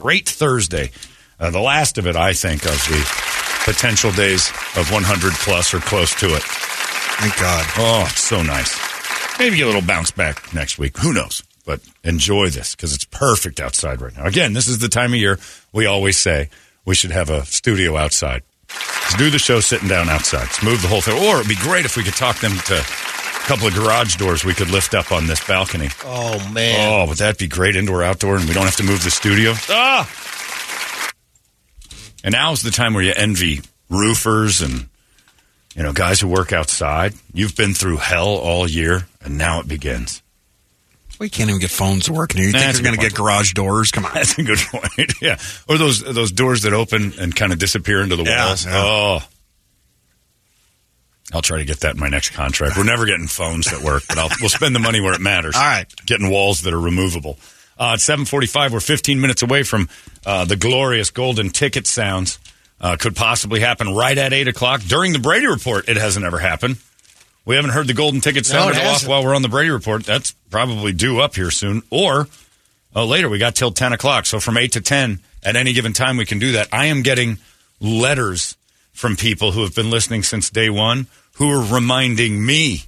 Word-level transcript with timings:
Great 0.00 0.28
Thursday. 0.28 0.92
Uh, 1.40 1.50
the 1.50 1.58
last 1.58 1.98
of 1.98 2.06
it, 2.06 2.14
I 2.14 2.32
think, 2.32 2.64
of 2.64 2.70
the 2.70 3.04
potential 3.64 4.12
days 4.12 4.48
of 4.76 4.92
100 4.92 5.32
plus 5.32 5.74
or 5.74 5.80
close 5.80 6.14
to 6.20 6.26
it. 6.36 6.42
Thank 6.44 7.36
God. 7.36 7.66
Oh, 7.76 8.06
it's 8.08 8.20
so 8.20 8.40
nice. 8.44 8.78
Maybe 9.40 9.60
a 9.60 9.66
little 9.66 9.82
bounce 9.82 10.12
back 10.12 10.54
next 10.54 10.78
week. 10.78 10.96
Who 10.98 11.12
knows? 11.12 11.42
But 11.66 11.80
enjoy 12.04 12.48
this 12.50 12.76
because 12.76 12.94
it's 12.94 13.06
perfect 13.06 13.58
outside 13.58 14.00
right 14.00 14.16
now. 14.16 14.26
Again, 14.26 14.52
this 14.52 14.68
is 14.68 14.78
the 14.78 14.88
time 14.88 15.14
of 15.14 15.18
year 15.18 15.40
we 15.72 15.86
always 15.86 16.16
say 16.16 16.48
we 16.84 16.94
should 16.94 17.10
have 17.10 17.28
a 17.28 17.44
studio 17.44 17.96
outside. 17.96 18.42
Let's 18.68 19.16
do 19.16 19.30
the 19.30 19.38
show 19.40 19.58
sitting 19.58 19.88
down 19.88 20.08
outside. 20.08 20.42
Let's 20.42 20.62
move 20.62 20.80
the 20.80 20.88
whole 20.88 21.00
thing. 21.00 21.14
Or 21.26 21.38
it'd 21.38 21.48
be 21.48 21.56
great 21.56 21.86
if 21.86 21.96
we 21.96 22.04
could 22.04 22.14
talk 22.14 22.38
them 22.38 22.56
to 22.66 22.84
couple 23.48 23.66
of 23.66 23.74
garage 23.74 24.16
doors 24.16 24.44
we 24.44 24.52
could 24.52 24.68
lift 24.70 24.94
up 24.94 25.10
on 25.10 25.26
this 25.26 25.44
balcony. 25.46 25.88
Oh 26.04 26.50
man. 26.52 26.92
Oh, 26.92 27.08
would 27.08 27.16
that 27.18 27.38
be 27.38 27.48
great 27.48 27.76
indoor 27.76 28.02
outdoor 28.02 28.36
and 28.36 28.46
we 28.46 28.52
don't 28.54 28.66
have 28.66 28.76
to 28.76 28.82
move 28.84 29.02
the 29.02 29.10
studio? 29.10 29.54
Ah! 29.70 30.06
And 32.24 32.32
now's 32.32 32.62
the 32.62 32.70
time 32.70 32.94
where 32.94 33.02
you 33.02 33.12
envy 33.16 33.60
roofers 33.88 34.60
and 34.60 34.88
you 35.74 35.82
know 35.82 35.92
guys 35.92 36.20
who 36.20 36.28
work 36.28 36.52
outside. 36.52 37.14
You've 37.32 37.56
been 37.56 37.74
through 37.74 37.98
hell 37.98 38.28
all 38.28 38.68
year 38.68 39.06
and 39.22 39.38
now 39.38 39.60
it 39.60 39.68
begins. 39.68 40.22
We 41.18 41.28
can't 41.28 41.48
even 41.50 41.60
get 41.60 41.70
phones 41.70 42.04
to 42.04 42.12
work. 42.12 42.34
You 42.34 42.42
think 42.44 42.52
That's 42.54 42.78
you're 42.78 42.84
going 42.84 42.94
to 42.96 43.02
get 43.02 43.12
garage 43.14 43.52
doors? 43.52 43.90
Come 43.90 44.04
on. 44.04 44.12
That's 44.14 44.38
a 44.38 44.42
good 44.44 44.58
point. 44.70 45.12
yeah. 45.20 45.36
Or 45.68 45.76
those 45.76 46.00
those 46.00 46.30
doors 46.32 46.62
that 46.62 46.72
open 46.74 47.12
and 47.18 47.34
kind 47.34 47.52
of 47.52 47.58
disappear 47.58 48.02
into 48.02 48.14
the 48.16 48.24
Yeah, 48.24 48.46
walls. 48.46 48.66
yeah. 48.66 48.72
Oh. 48.84 49.18
I'll 51.32 51.42
try 51.42 51.58
to 51.58 51.64
get 51.64 51.80
that 51.80 51.94
in 51.94 52.00
my 52.00 52.08
next 52.08 52.30
contract. 52.30 52.76
We're 52.76 52.84
never 52.84 53.04
getting 53.04 53.26
phones 53.26 53.70
that 53.70 53.82
work, 53.82 54.04
but 54.08 54.18
I'll, 54.18 54.30
we'll 54.40 54.48
spend 54.48 54.74
the 54.74 54.80
money 54.80 55.00
where 55.00 55.12
it 55.12 55.20
matters. 55.20 55.56
All 55.56 55.62
right. 55.62 55.86
Getting 56.06 56.30
walls 56.30 56.62
that 56.62 56.72
are 56.72 56.80
removable. 56.80 57.38
Uh, 57.78 57.92
at 57.92 58.00
745, 58.00 58.72
we're 58.72 58.80
15 58.80 59.20
minutes 59.20 59.42
away 59.42 59.62
from 59.62 59.88
uh, 60.26 60.44
the 60.44 60.56
glorious 60.56 61.10
golden 61.10 61.50
ticket 61.50 61.86
sounds. 61.86 62.38
Uh, 62.80 62.96
could 62.96 63.16
possibly 63.16 63.60
happen 63.60 63.94
right 63.94 64.16
at 64.16 64.32
8 64.32 64.48
o'clock. 64.48 64.82
During 64.82 65.12
the 65.12 65.18
Brady 65.18 65.48
Report, 65.48 65.88
it 65.88 65.96
hasn't 65.96 66.24
ever 66.24 66.38
happened. 66.38 66.76
We 67.44 67.56
haven't 67.56 67.70
heard 67.70 67.86
the 67.86 67.94
golden 67.94 68.20
ticket 68.20 68.46
sound 68.46 68.74
go 68.74 68.82
off 68.82 69.06
while 69.06 69.24
we're 69.24 69.34
on 69.34 69.42
the 69.42 69.48
Brady 69.48 69.70
Report. 69.70 70.04
That's 70.04 70.32
probably 70.50 70.92
due 70.92 71.20
up 71.20 71.34
here 71.34 71.50
soon. 71.50 71.82
Or 71.90 72.28
uh, 72.94 73.04
later, 73.04 73.28
we 73.28 73.38
got 73.38 73.54
till 73.54 73.72
10 73.72 73.92
o'clock. 73.92 74.26
So 74.26 74.38
from 74.38 74.56
8 74.58 74.72
to 74.72 74.80
10, 74.80 75.18
at 75.44 75.56
any 75.56 75.72
given 75.72 75.92
time, 75.92 76.18
we 76.18 76.26
can 76.26 76.38
do 76.38 76.52
that. 76.52 76.68
I 76.72 76.86
am 76.86 77.02
getting 77.02 77.38
letters 77.80 78.56
from 78.98 79.14
people 79.14 79.52
who 79.52 79.62
have 79.62 79.76
been 79.76 79.90
listening 79.90 80.24
since 80.24 80.50
day 80.50 80.68
one 80.68 81.06
who 81.36 81.48
are 81.52 81.62
reminding 81.72 82.44
me 82.44 82.82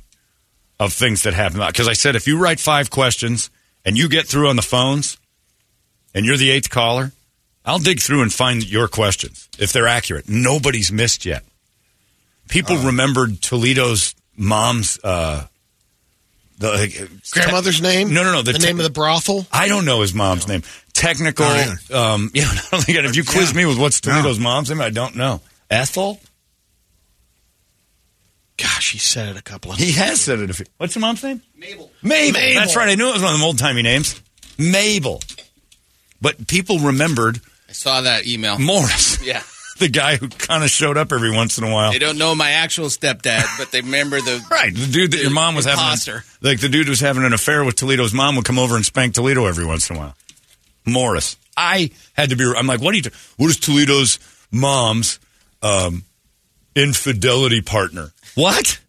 of 0.81 0.93
things 0.93 1.23
that 1.23 1.35
happened. 1.35 1.63
Because 1.69 1.87
I 1.87 1.93
said, 1.93 2.17
if 2.17 2.27
you 2.27 2.37
write 2.37 2.59
five 2.59 2.91
questions 2.91 3.49
and 3.85 3.97
you 3.97 4.09
get 4.09 4.27
through 4.27 4.49
on 4.49 4.57
the 4.57 4.63
phones 4.63 5.19
and 6.13 6.27
you're 6.27 6.37
the 6.37 6.51
eighth 6.51 6.69
caller, 6.69 7.13
I'll 7.65 7.79
dig 7.79 8.01
through 8.01 8.23
and 8.23 8.33
find 8.33 8.69
your 8.69 8.89
questions 8.89 9.49
if 9.57 9.73
they're 9.73 9.87
accurate. 9.87 10.29
Nobody's 10.29 10.91
missed 10.91 11.25
yet. 11.25 11.45
People 12.49 12.77
remembered 12.79 13.41
Toledo's 13.41 14.17
mom's 14.37 14.99
uh, 15.05 15.47
the 16.59 16.73
uh, 16.73 17.07
Grandmother's 17.31 17.81
name? 17.81 18.13
No, 18.13 18.25
no, 18.25 18.33
no. 18.33 18.43
The, 18.43 18.55
te- 18.55 18.67
name 18.67 18.79
of 18.79 18.85
the 18.85 18.91
brothel? 18.91 19.47
I 19.53 19.69
don't 19.69 19.85
know 19.85 20.01
his 20.01 20.13
mom's 20.13 20.49
name. 20.49 20.63
Technical. 20.93 21.47
Oh, 21.47 22.15
um, 22.15 22.31
yeah, 22.35 22.47
I 22.51 22.67
don't 22.73 22.83
think 22.83 22.99
if 22.99 23.15
you 23.15 23.23
quiz 23.23 23.53
Yeah. 23.53 23.59
me 23.59 23.67
with 23.67 23.79
what's 23.79 24.05
No. 24.05 24.15
Toledo's 24.15 24.41
mom's 24.41 24.71
name, 24.71 24.81
I 24.81 24.91
don't 24.91 25.15
know. 25.15 25.41
Ethel. 25.71 26.21
Gosh, 28.57 28.93
he 28.93 28.99
said 28.99 29.29
it 29.31 29.39
a 29.39 29.43
couple 29.43 29.71
of 29.73 29.79
times. 29.79 29.89
He 29.89 29.95
has 29.99 30.21
said 30.21 30.39
it. 30.41 30.51
A 30.51 30.53
few. 30.55 30.67
What's 30.77 30.95
your 30.95 31.01
mom's 31.01 31.23
name? 31.23 31.43
Mabel. 31.57 31.91
Mabel. 32.03 32.41
Mabel. 32.41 32.61
That's 32.61 32.77
right. 32.77 32.91
I 32.91 32.95
knew 32.95 33.09
it 33.09 33.15
was 33.15 33.23
one 33.23 33.33
of 33.33 33.39
them 33.39 33.47
old 33.47 33.59
timey 33.59 33.83
names. 33.83 34.21
Mabel. 34.59 35.21
But 36.21 36.47
people 36.47 36.79
remembered 36.79 37.41
I 37.69 37.73
saw 37.73 38.03
that 38.03 38.27
email. 38.27 38.59
Morris, 38.59 39.23
Yeah. 39.27 39.43
the 39.79 39.89
guy 39.89 40.17
who 40.17 40.29
kind 40.29 40.63
of 40.63 40.69
showed 40.69 40.99
up 40.99 41.11
every 41.11 41.31
once 41.35 41.57
in 41.57 41.65
a 41.65 41.73
while. 41.73 41.91
They 41.93 41.99
don't 41.99 42.19
know 42.19 42.35
my 42.35 42.51
actual 42.51 42.89
stepdad, 42.89 43.45
but 43.57 43.71
they 43.73 43.81
remember 43.81 44.19
the. 44.21 44.45
Right, 44.51 44.75
the 44.75 44.87
dude 44.87 45.13
that 45.13 45.23
your 45.23 45.31
mom 45.31 45.55
was 45.55 45.65
having, 45.65 45.81
Imposter. 45.83 46.25
like 46.43 46.61
the 46.61 46.69
dude 46.69 46.85
who 46.87 46.91
was 46.91 47.01
having 47.01 47.25
an 47.25 47.33
affair 47.33 47.65
with 47.65 47.77
Toledo's 47.77 48.13
mom 48.13 48.37
would 48.37 48.45
come 48.45 48.59
over 48.59 48.77
and 48.77 48.85
spank 48.85 49.15
Toledo 49.15 49.47
every 49.47 49.65
once 49.65 49.89
in 49.89 49.97
a 49.97 49.99
while. 49.99 50.15
Morris, 50.85 51.37
I 51.57 51.93
had 52.13 52.29
to 52.29 52.37
be. 52.37 52.45
I'm 52.55 52.67
like, 52.67 52.83
what 52.83 52.91
do 52.91 52.99
you? 52.99 53.03
t- 53.05 53.11
What 53.39 53.49
is 53.49 53.59
Toledo's 53.59 54.19
mom's 54.53 55.19
um, 55.63 56.05
infidelity 56.75 57.61
partner? 57.61 58.13
What? 58.35 58.81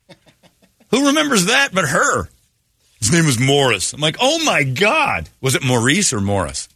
Who 0.92 1.08
remembers 1.08 1.46
that 1.46 1.70
but 1.74 1.86
her? 1.88 2.30
His 3.00 3.12
name 3.12 3.26
was 3.26 3.40
Morris. 3.40 3.94
I'm 3.94 4.02
like, 4.02 4.18
oh 4.20 4.44
my 4.44 4.64
god, 4.64 5.30
was 5.42 5.56
it 5.56 5.64
Maurice 5.64 6.14
or 6.14 6.22
Morris? 6.22 6.70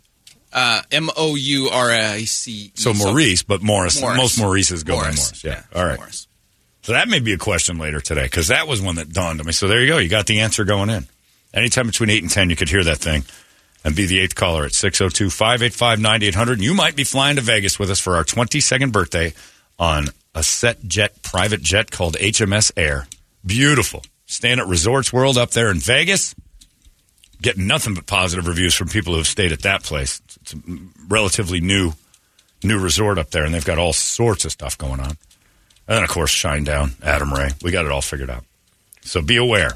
Uh, 0.52 0.82
M 0.92 1.10
O 1.18 1.36
U 1.36 1.70
R 1.70 1.92
I 1.92 2.22
C. 2.24 2.72
So 2.76 2.94
Maurice, 2.94 3.44
but 3.44 3.62
Morris. 3.62 4.00
Morris. 4.00 4.18
Most 4.18 4.40
Maurices 4.40 4.84
go 4.84 4.96
Morris. 4.96 5.16
by 5.16 5.20
Morris. 5.20 5.44
Yeah. 5.44 5.62
All 5.80 5.86
right. 5.86 5.98
Morris. 5.98 6.28
So 6.82 6.94
that 6.94 7.10
may 7.10 7.20
be 7.20 7.34
a 7.34 7.38
question 7.38 7.78
later 7.78 8.00
today 8.00 8.24
because 8.24 8.48
that 8.48 8.68
was 8.68 8.82
one 8.82 8.96
that 8.96 9.12
dawned 9.12 9.40
on 9.40 9.46
me. 9.46 9.52
So 9.52 9.68
there 9.68 9.82
you 9.82 9.88
go. 9.88 9.98
You 9.98 10.08
got 10.08 10.28
the 10.28 10.40
answer 10.42 10.64
going 10.64 10.90
in. 10.90 11.08
Anytime 11.54 11.88
between 11.88 12.10
8 12.10 12.22
and 12.24 12.32
10, 12.32 12.50
you 12.50 12.56
could 12.56 12.70
hear 12.70 12.84
that 12.84 12.98
thing 12.98 13.24
and 13.84 13.96
be 13.96 14.06
the 14.06 14.20
eighth 14.20 14.36
caller 14.36 14.66
at 14.66 14.74
602 14.74 15.30
585 15.30 16.00
9800. 16.00 16.62
You 16.62 16.74
might 16.74 16.96
be 16.96 17.04
flying 17.04 17.36
to 17.38 17.42
Vegas 17.42 17.78
with 17.80 17.90
us 17.92 18.00
for 18.00 18.16
our 18.16 18.24
22nd 18.24 18.92
birthday 18.92 19.34
on 19.80 20.08
a 20.34 20.44
set 20.44 20.84
jet, 20.86 21.22
private 21.22 21.62
jet 21.62 21.92
called 21.92 22.16
HMS 22.16 22.72
Air. 22.76 23.08
Beautiful. 23.46 24.04
Staying 24.26 24.60
at 24.60 24.68
Resorts 24.68 25.14
World 25.14 25.38
up 25.38 25.52
there 25.52 25.70
in 25.70 25.80
Vegas. 25.80 26.36
Getting 27.42 27.68
nothing 27.68 27.94
but 27.94 28.06
positive 28.06 28.48
reviews 28.48 28.74
from 28.74 28.88
people 28.88 29.14
who 29.14 29.20
have 29.20 29.28
stayed 29.28 29.52
at 29.52 29.62
that 29.62 29.84
place. 29.84 30.22
It's 30.42 30.54
a 30.54 30.58
relatively 31.08 31.60
new 31.60 31.94
new 32.64 32.80
resort 32.80 33.20
up 33.20 33.30
there, 33.30 33.44
and 33.44 33.54
they've 33.54 33.66
got 33.66 33.78
all 33.78 33.94
sorts 33.94 34.46
of 34.46 34.52
stuff 34.52 34.78
going 34.78 35.00
on. 35.00 35.18
And 35.88 35.98
then, 35.98 36.04
of 36.04 36.10
course, 36.10 36.32
Shinedown, 36.32 36.94
Adam 37.04 37.32
Ray. 37.32 37.52
We 37.62 37.72
got 37.72 37.86
it 37.86 37.92
all 37.92 38.02
figured 38.02 38.30
out. 38.30 38.44
So 39.02 39.22
be 39.22 39.38
aware. 39.38 39.74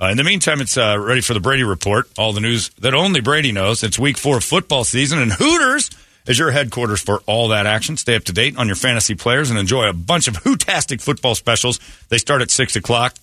Uh, 0.00 0.06
in 0.06 0.16
the 0.16 0.24
meantime, 0.24 0.60
it's 0.60 0.76
uh, 0.76 0.98
ready 0.98 1.20
for 1.20 1.34
the 1.34 1.40
Brady 1.40 1.62
Report. 1.62 2.08
All 2.18 2.32
the 2.32 2.40
news 2.40 2.70
that 2.80 2.94
only 2.94 3.20
Brady 3.20 3.52
knows. 3.52 3.84
It's 3.84 3.98
week 3.98 4.18
four 4.18 4.38
of 4.38 4.44
football 4.44 4.82
season, 4.82 5.20
and 5.20 5.32
Hooters 5.32 5.90
is 6.26 6.38
your 6.38 6.50
headquarters 6.50 7.00
for 7.02 7.20
all 7.26 7.48
that 7.48 7.66
action. 7.66 7.96
Stay 7.96 8.14
up 8.14 8.24
to 8.24 8.32
date 8.32 8.56
on 8.56 8.66
your 8.66 8.76
fantasy 8.76 9.14
players 9.14 9.50
and 9.50 9.58
enjoy 9.58 9.88
a 9.88 9.92
bunch 9.92 10.28
of 10.28 10.34
hootastic 10.34 11.00
football 11.00 11.34
specials. 11.34 11.80
They 12.08 12.18
start 12.18 12.42
at 12.42 12.50
6 12.50 12.76
o'clock. 12.76 13.16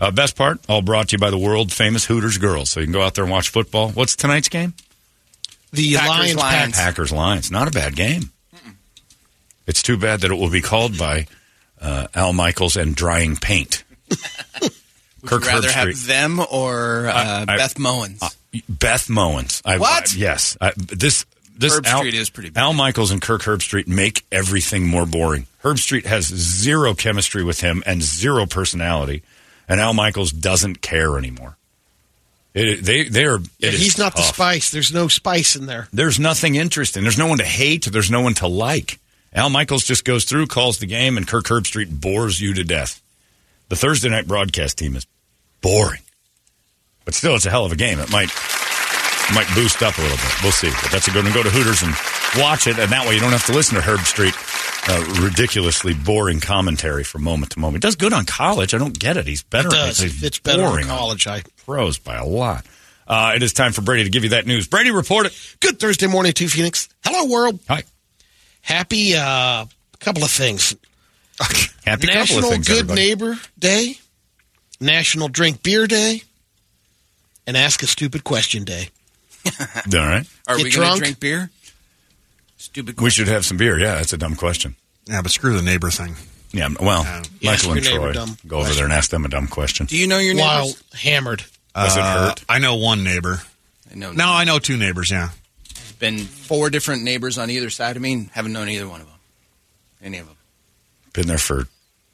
Uh, 0.00 0.10
best 0.10 0.36
part, 0.36 0.58
all 0.68 0.82
brought 0.82 1.08
to 1.10 1.12
you 1.14 1.18
by 1.18 1.30
the 1.30 1.38
world 1.38 1.72
famous 1.72 2.04
Hooters 2.06 2.38
girls. 2.38 2.70
So 2.70 2.80
you 2.80 2.86
can 2.86 2.92
go 2.92 3.02
out 3.02 3.14
there 3.14 3.22
and 3.24 3.30
watch 3.30 3.50
football. 3.50 3.90
What's 3.90 4.16
tonight's 4.16 4.48
game? 4.48 4.74
The 5.72 5.94
Packers, 5.94 6.08
Lions, 6.08 6.34
Lions. 6.36 6.52
Packers. 6.74 6.76
Packers 6.76 7.12
Lions. 7.12 7.50
Not 7.50 7.68
a 7.68 7.70
bad 7.70 7.94
game. 7.94 8.30
It's 9.66 9.82
too 9.82 9.96
bad 9.96 10.20
that 10.22 10.30
it 10.30 10.34
will 10.34 10.50
be 10.50 10.60
called 10.60 10.98
by 10.98 11.26
uh, 11.80 12.08
Al 12.14 12.32
Michaels 12.32 12.76
and 12.76 12.96
drying 12.96 13.36
paint. 13.36 13.84
Would 14.60 14.70
you 15.30 15.38
rather 15.38 15.68
Herbstreit. 15.68 15.72
have 15.72 16.06
them 16.06 16.40
or 16.50 17.06
uh, 17.06 17.44
I- 17.48 17.56
Beth 17.56 17.76
Mowins? 17.76 18.36
Beth 18.68 19.06
Mowins. 19.06 19.62
I, 19.64 19.78
What? 19.78 20.10
I- 20.10 20.16
yes. 20.16 20.56
I, 20.60 20.72
this 20.76 21.24
this 21.56 21.76
Herb 21.76 21.86
Al, 21.86 21.98
Street 21.98 22.14
is 22.14 22.30
pretty 22.30 22.50
bad. 22.50 22.60
Al 22.60 22.72
Michaels 22.72 23.10
and 23.10 23.20
Kirk 23.20 23.42
Herbstreit 23.42 23.86
make 23.88 24.24
everything 24.32 24.86
more 24.86 25.06
boring. 25.06 25.46
Herbstreit 25.62 26.06
has 26.06 26.26
zero 26.26 26.94
chemistry 26.94 27.44
with 27.44 27.60
him 27.60 27.82
and 27.86 28.02
zero 28.02 28.46
personality, 28.46 29.22
and 29.68 29.80
Al 29.80 29.94
Michaels 29.94 30.32
doesn't 30.32 30.80
care 30.82 31.16
anymore. 31.18 31.56
It, 32.54 32.84
they 32.84 33.04
they 33.04 33.24
are. 33.24 33.38
Yeah, 33.58 33.68
it 33.68 33.74
is 33.74 33.80
he's 33.80 33.98
not 33.98 34.14
the 34.14 34.22
spice. 34.22 34.70
There's 34.70 34.92
no 34.92 35.08
spice 35.08 35.56
in 35.56 35.66
there. 35.66 35.88
There's 35.92 36.20
nothing 36.20 36.54
interesting. 36.56 37.02
There's 37.02 37.18
no 37.18 37.26
one 37.26 37.38
to 37.38 37.44
hate. 37.44 37.86
There's 37.86 38.10
no 38.10 38.20
one 38.20 38.34
to 38.34 38.46
like. 38.46 38.98
Al 39.32 39.48
Michaels 39.48 39.84
just 39.84 40.04
goes 40.04 40.24
through, 40.24 40.48
calls 40.48 40.78
the 40.78 40.86
game, 40.86 41.16
and 41.16 41.26
Kirk 41.26 41.44
Herbstreit 41.46 42.00
bores 42.00 42.40
you 42.40 42.52
to 42.54 42.64
death. 42.64 43.00
The 43.70 43.76
Thursday 43.76 44.10
night 44.10 44.28
broadcast 44.28 44.76
team 44.76 44.96
is 44.96 45.06
boring, 45.62 46.02
but 47.06 47.14
still, 47.14 47.34
it's 47.34 47.46
a 47.46 47.50
hell 47.50 47.64
of 47.64 47.72
a 47.72 47.76
game. 47.76 47.98
It 47.98 48.10
might 48.10 48.30
might 49.34 49.48
boost 49.54 49.82
up 49.82 49.96
a 49.98 50.02
little 50.02 50.16
bit. 50.16 50.42
We'll 50.42 50.52
see. 50.52 50.70
But 50.82 50.90
that's 50.92 51.08
a 51.08 51.10
good 51.10 51.24
one. 51.24 51.32
Go 51.32 51.42
to 51.42 51.50
Hooters 51.50 51.82
and 51.82 51.94
watch 52.40 52.66
it, 52.66 52.78
and 52.78 52.90
that 52.92 53.06
way 53.06 53.14
you 53.14 53.20
don't 53.20 53.32
have 53.32 53.46
to 53.46 53.52
listen 53.52 53.76
to 53.76 53.82
Herbstreit 53.82 54.34
uh, 54.88 55.22
ridiculously 55.22 55.94
boring 55.94 56.40
commentary 56.40 57.04
from 57.04 57.22
moment 57.22 57.52
to 57.52 57.58
moment. 57.58 57.84
He 57.84 57.86
does 57.86 57.96
good 57.96 58.12
on 58.12 58.24
college. 58.24 58.74
I 58.74 58.78
don't 58.78 58.98
get 58.98 59.16
it. 59.16 59.26
He's 59.26 59.42
better. 59.42 59.68
It 59.68 59.72
does. 59.72 59.98
He's 59.98 60.22
It's 60.22 60.38
better 60.38 60.64
on 60.64 60.82
college. 60.84 61.26
I 61.26 61.42
pros 61.64 61.98
by 61.98 62.16
a 62.16 62.24
lot. 62.26 62.66
Uh, 63.06 63.32
it 63.34 63.42
is 63.42 63.52
time 63.52 63.72
for 63.72 63.82
Brady 63.82 64.04
to 64.04 64.10
give 64.10 64.22
you 64.24 64.30
that 64.30 64.46
news. 64.46 64.68
Brady, 64.68 64.90
report 64.90 65.26
it. 65.26 65.56
good 65.60 65.78
Thursday 65.78 66.06
morning 66.06 66.32
to 66.32 66.48
Phoenix. 66.48 66.88
Hello, 67.04 67.30
world. 67.30 67.60
Hi. 67.68 67.82
Happy 68.62 69.14
uh, 69.16 69.66
couple 69.98 70.22
of 70.22 70.30
things. 70.30 70.76
Happy 71.84 72.06
couple 72.06 72.06
National 72.06 72.44
of 72.44 72.50
things, 72.50 72.68
Good 72.68 72.90
everybody. 72.90 73.00
Neighbor 73.00 73.36
Day, 73.58 73.96
National 74.80 75.28
Drink 75.28 75.62
Beer 75.62 75.86
Day, 75.86 76.22
and 77.46 77.56
Ask 77.56 77.82
a 77.82 77.86
Stupid 77.86 78.22
Question 78.22 78.64
Day. 78.64 78.90
All 79.94 80.08
right. 80.08 80.26
Are 80.46 80.56
Get 80.56 80.64
we 80.64 80.70
going 80.70 80.92
to 80.94 80.98
drink 80.98 81.20
beer? 81.20 81.50
Stupid. 82.56 82.96
Question. 82.96 83.04
We 83.04 83.10
should 83.10 83.28
have 83.28 83.44
some 83.44 83.56
beer. 83.56 83.78
Yeah, 83.78 83.96
that's 83.96 84.12
a 84.12 84.18
dumb 84.18 84.36
question. 84.36 84.76
Yeah, 85.06 85.22
but 85.22 85.30
screw 85.32 85.56
the 85.56 85.62
neighbor 85.62 85.90
thing. 85.90 86.14
Yeah, 86.52 86.68
well, 86.80 87.02
Yeah. 87.04 87.22
Yes, 87.40 87.66
Michael 87.66 87.76
and 87.78 87.84
Troy 87.86 88.12
dumb 88.12 88.36
go 88.46 88.58
over 88.60 88.72
there 88.74 88.84
and 88.84 88.92
ask 88.92 89.10
them 89.10 89.24
a 89.24 89.28
dumb 89.28 89.48
question. 89.48 89.86
Do 89.86 89.96
you 89.96 90.06
know 90.06 90.18
your 90.18 90.34
neighbors? 90.34 90.46
While 90.46 90.72
hammered. 91.00 91.44
Was 91.74 91.96
it 91.96 92.02
Uh, 92.02 92.28
hurt? 92.28 92.44
I 92.48 92.58
know 92.58 92.76
one 92.76 93.02
neighbor. 93.02 93.42
I 93.90 93.94
know. 93.96 94.12
No, 94.12 94.28
I 94.28 94.44
know 94.44 94.58
two 94.58 94.76
neighbors. 94.76 95.10
Yeah, 95.10 95.30
been 95.98 96.18
four 96.18 96.68
different 96.70 97.02
neighbors 97.04 97.38
on 97.38 97.48
either 97.50 97.70
side 97.70 97.96
of 97.96 98.02
me. 98.02 98.12
and 98.12 98.30
Haven't 98.32 98.52
known 98.52 98.68
either 98.68 98.86
one 98.86 99.00
of 99.00 99.06
them. 99.06 99.16
Any 100.02 100.18
of 100.18 100.26
them. 100.26 100.36
Been 101.14 101.26
there 101.26 101.38
for 101.38 101.66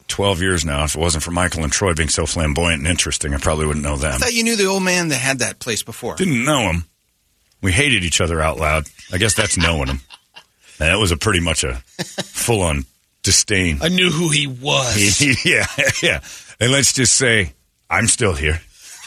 12 0.07 0.41
years 0.41 0.65
now. 0.65 0.85
If 0.85 0.95
it 0.95 1.01
wasn't 1.01 1.25
for 1.25 1.31
Michael 1.33 1.65
and 1.65 1.73
Troy 1.73 1.95
being 1.95 2.09
so 2.09 2.25
flamboyant 2.25 2.79
and 2.81 2.87
interesting, 2.89 3.35
I 3.35 3.39
probably 3.39 3.67
wouldn't 3.67 3.85
know 3.85 3.97
them. 3.97 4.09
I 4.09 4.13
them. 4.13 4.21
thought 4.21 4.35
you 4.35 4.45
knew 4.45 4.57
the 4.57 4.67
old 4.67 4.83
man 4.85 5.09
that 5.09 5.17
had 5.17 5.41
that 5.41 5.59
place 5.59 5.83
before. 5.83 6.15
Didn't 6.17 6.45
know 6.45 6.61
him. 6.71 6.85
We 7.60 7.72
hated 7.72 8.05
each 8.05 8.20
other 8.20 8.40
out 8.40 8.58
loud. 8.58 8.84
I 9.12 9.19
guess 9.19 9.34
that's 9.34 9.56
knowing 9.58 9.88
him. 9.88 10.00
And 10.81 10.90
that 10.90 10.99
was 10.99 11.10
a 11.10 11.16
pretty 11.16 11.40
much 11.40 11.64
a 11.64 11.75
full 11.75 12.62
on 12.62 12.84
disdain. 13.22 13.78
I 13.82 13.88
knew 13.88 14.10
who 14.10 14.28
he 14.31 14.46
was. 14.46 15.20
yeah, 15.44 15.66
yeah. 16.02 16.20
And 16.60 16.70
let's 16.72 16.93
just 16.93 17.14
say, 17.16 17.52
I'm 17.90 18.06
still 18.06 18.32
here. 18.34 18.60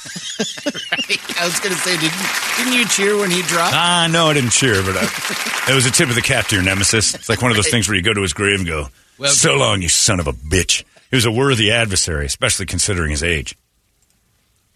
I 0.40 1.46
was 1.46 1.60
going 1.60 1.74
to 1.76 1.82
say, 1.82 1.96
did 1.98 2.12
you, 2.12 2.28
didn't 2.58 2.74
you 2.74 2.86
cheer 2.88 3.18
when 3.18 3.30
he 3.32 3.42
dropped? 3.44 3.74
Ah, 3.76 4.08
no, 4.12 4.28
I 4.28 4.34
didn't 4.34 4.50
cheer, 4.52 4.82
but 4.84 4.96
I, 4.98 5.72
it 5.72 5.76
was 5.76 5.86
a 5.86 5.92
tip 5.92 6.10
of 6.10 6.16
the 6.16 6.22
cap 6.22 6.48
to 6.48 6.56
your 6.56 6.64
nemesis. 6.64 7.14
It's 7.14 7.30
like 7.30 7.42
one 7.42 7.52
of 7.52 7.58
those 7.58 7.70
things 7.70 7.88
where 7.88 7.96
you 7.96 8.02
go 8.04 8.14
to 8.14 8.22
his 8.22 8.34
grave 8.34 8.60
and 8.60 8.68
go, 8.68 8.88
Well- 9.18 9.32
"So 9.32 9.56
long, 9.58 9.82
you 9.82 9.90
son 9.90 10.20
of 10.20 10.28
a 10.28 10.34
bitch." 10.34 10.84
He 11.10 11.16
was 11.16 11.26
a 11.26 11.32
worthy 11.32 11.72
adversary, 11.72 12.26
especially 12.26 12.66
considering 12.66 13.12
his 13.12 13.22
age. 13.24 13.56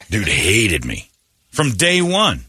Dude 0.09 0.27
hated 0.27 0.85
me 0.85 1.09
from 1.49 1.71
day 1.71 2.01
one, 2.01 2.45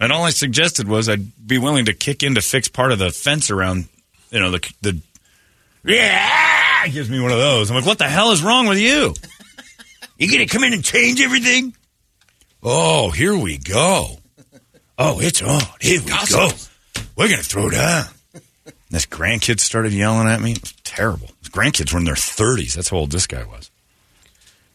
and 0.00 0.12
all 0.12 0.24
I 0.24 0.30
suggested 0.30 0.88
was 0.88 1.08
I'd 1.08 1.46
be 1.46 1.58
willing 1.58 1.84
to 1.84 1.92
kick 1.92 2.22
in 2.22 2.34
to 2.34 2.40
fix 2.40 2.68
part 2.68 2.92
of 2.92 2.98
the 2.98 3.10
fence 3.10 3.50
around, 3.50 3.86
you 4.30 4.40
know, 4.40 4.50
the 4.50 4.72
the. 4.82 5.00
Yeah, 5.84 6.86
gives 6.88 7.08
me 7.08 7.20
one 7.20 7.30
of 7.30 7.38
those. 7.38 7.70
I'm 7.70 7.76
like, 7.76 7.86
"What 7.86 7.98
the 7.98 8.08
hell 8.08 8.32
is 8.32 8.42
wrong 8.42 8.66
with 8.66 8.78
you? 8.78 9.14
You 10.18 10.30
gonna 10.30 10.46
come 10.46 10.64
in 10.64 10.72
and 10.72 10.84
change 10.84 11.20
everything?" 11.20 11.74
Oh, 12.62 13.10
here 13.10 13.36
we 13.36 13.56
go. 13.56 14.18
Oh, 14.98 15.18
it's 15.18 15.40
on. 15.40 15.62
Here 15.80 16.00
we 16.02 16.10
go. 16.30 16.50
We're 17.16 17.28
going 17.28 17.40
to 17.40 17.44
throw 17.44 17.70
down. 17.70 18.04
This 18.90 19.06
grandkids 19.06 19.60
started 19.60 19.92
yelling 19.92 20.28
at 20.28 20.40
me. 20.42 20.52
It 20.52 20.60
was 20.60 20.74
terrible. 20.84 21.30
His 21.38 21.48
grandkids 21.48 21.92
were 21.92 21.98
in 21.98 22.04
their 22.04 22.14
30s. 22.14 22.74
That's 22.74 22.90
how 22.90 22.98
old 22.98 23.12
this 23.12 23.26
guy 23.26 23.44
was. 23.44 23.70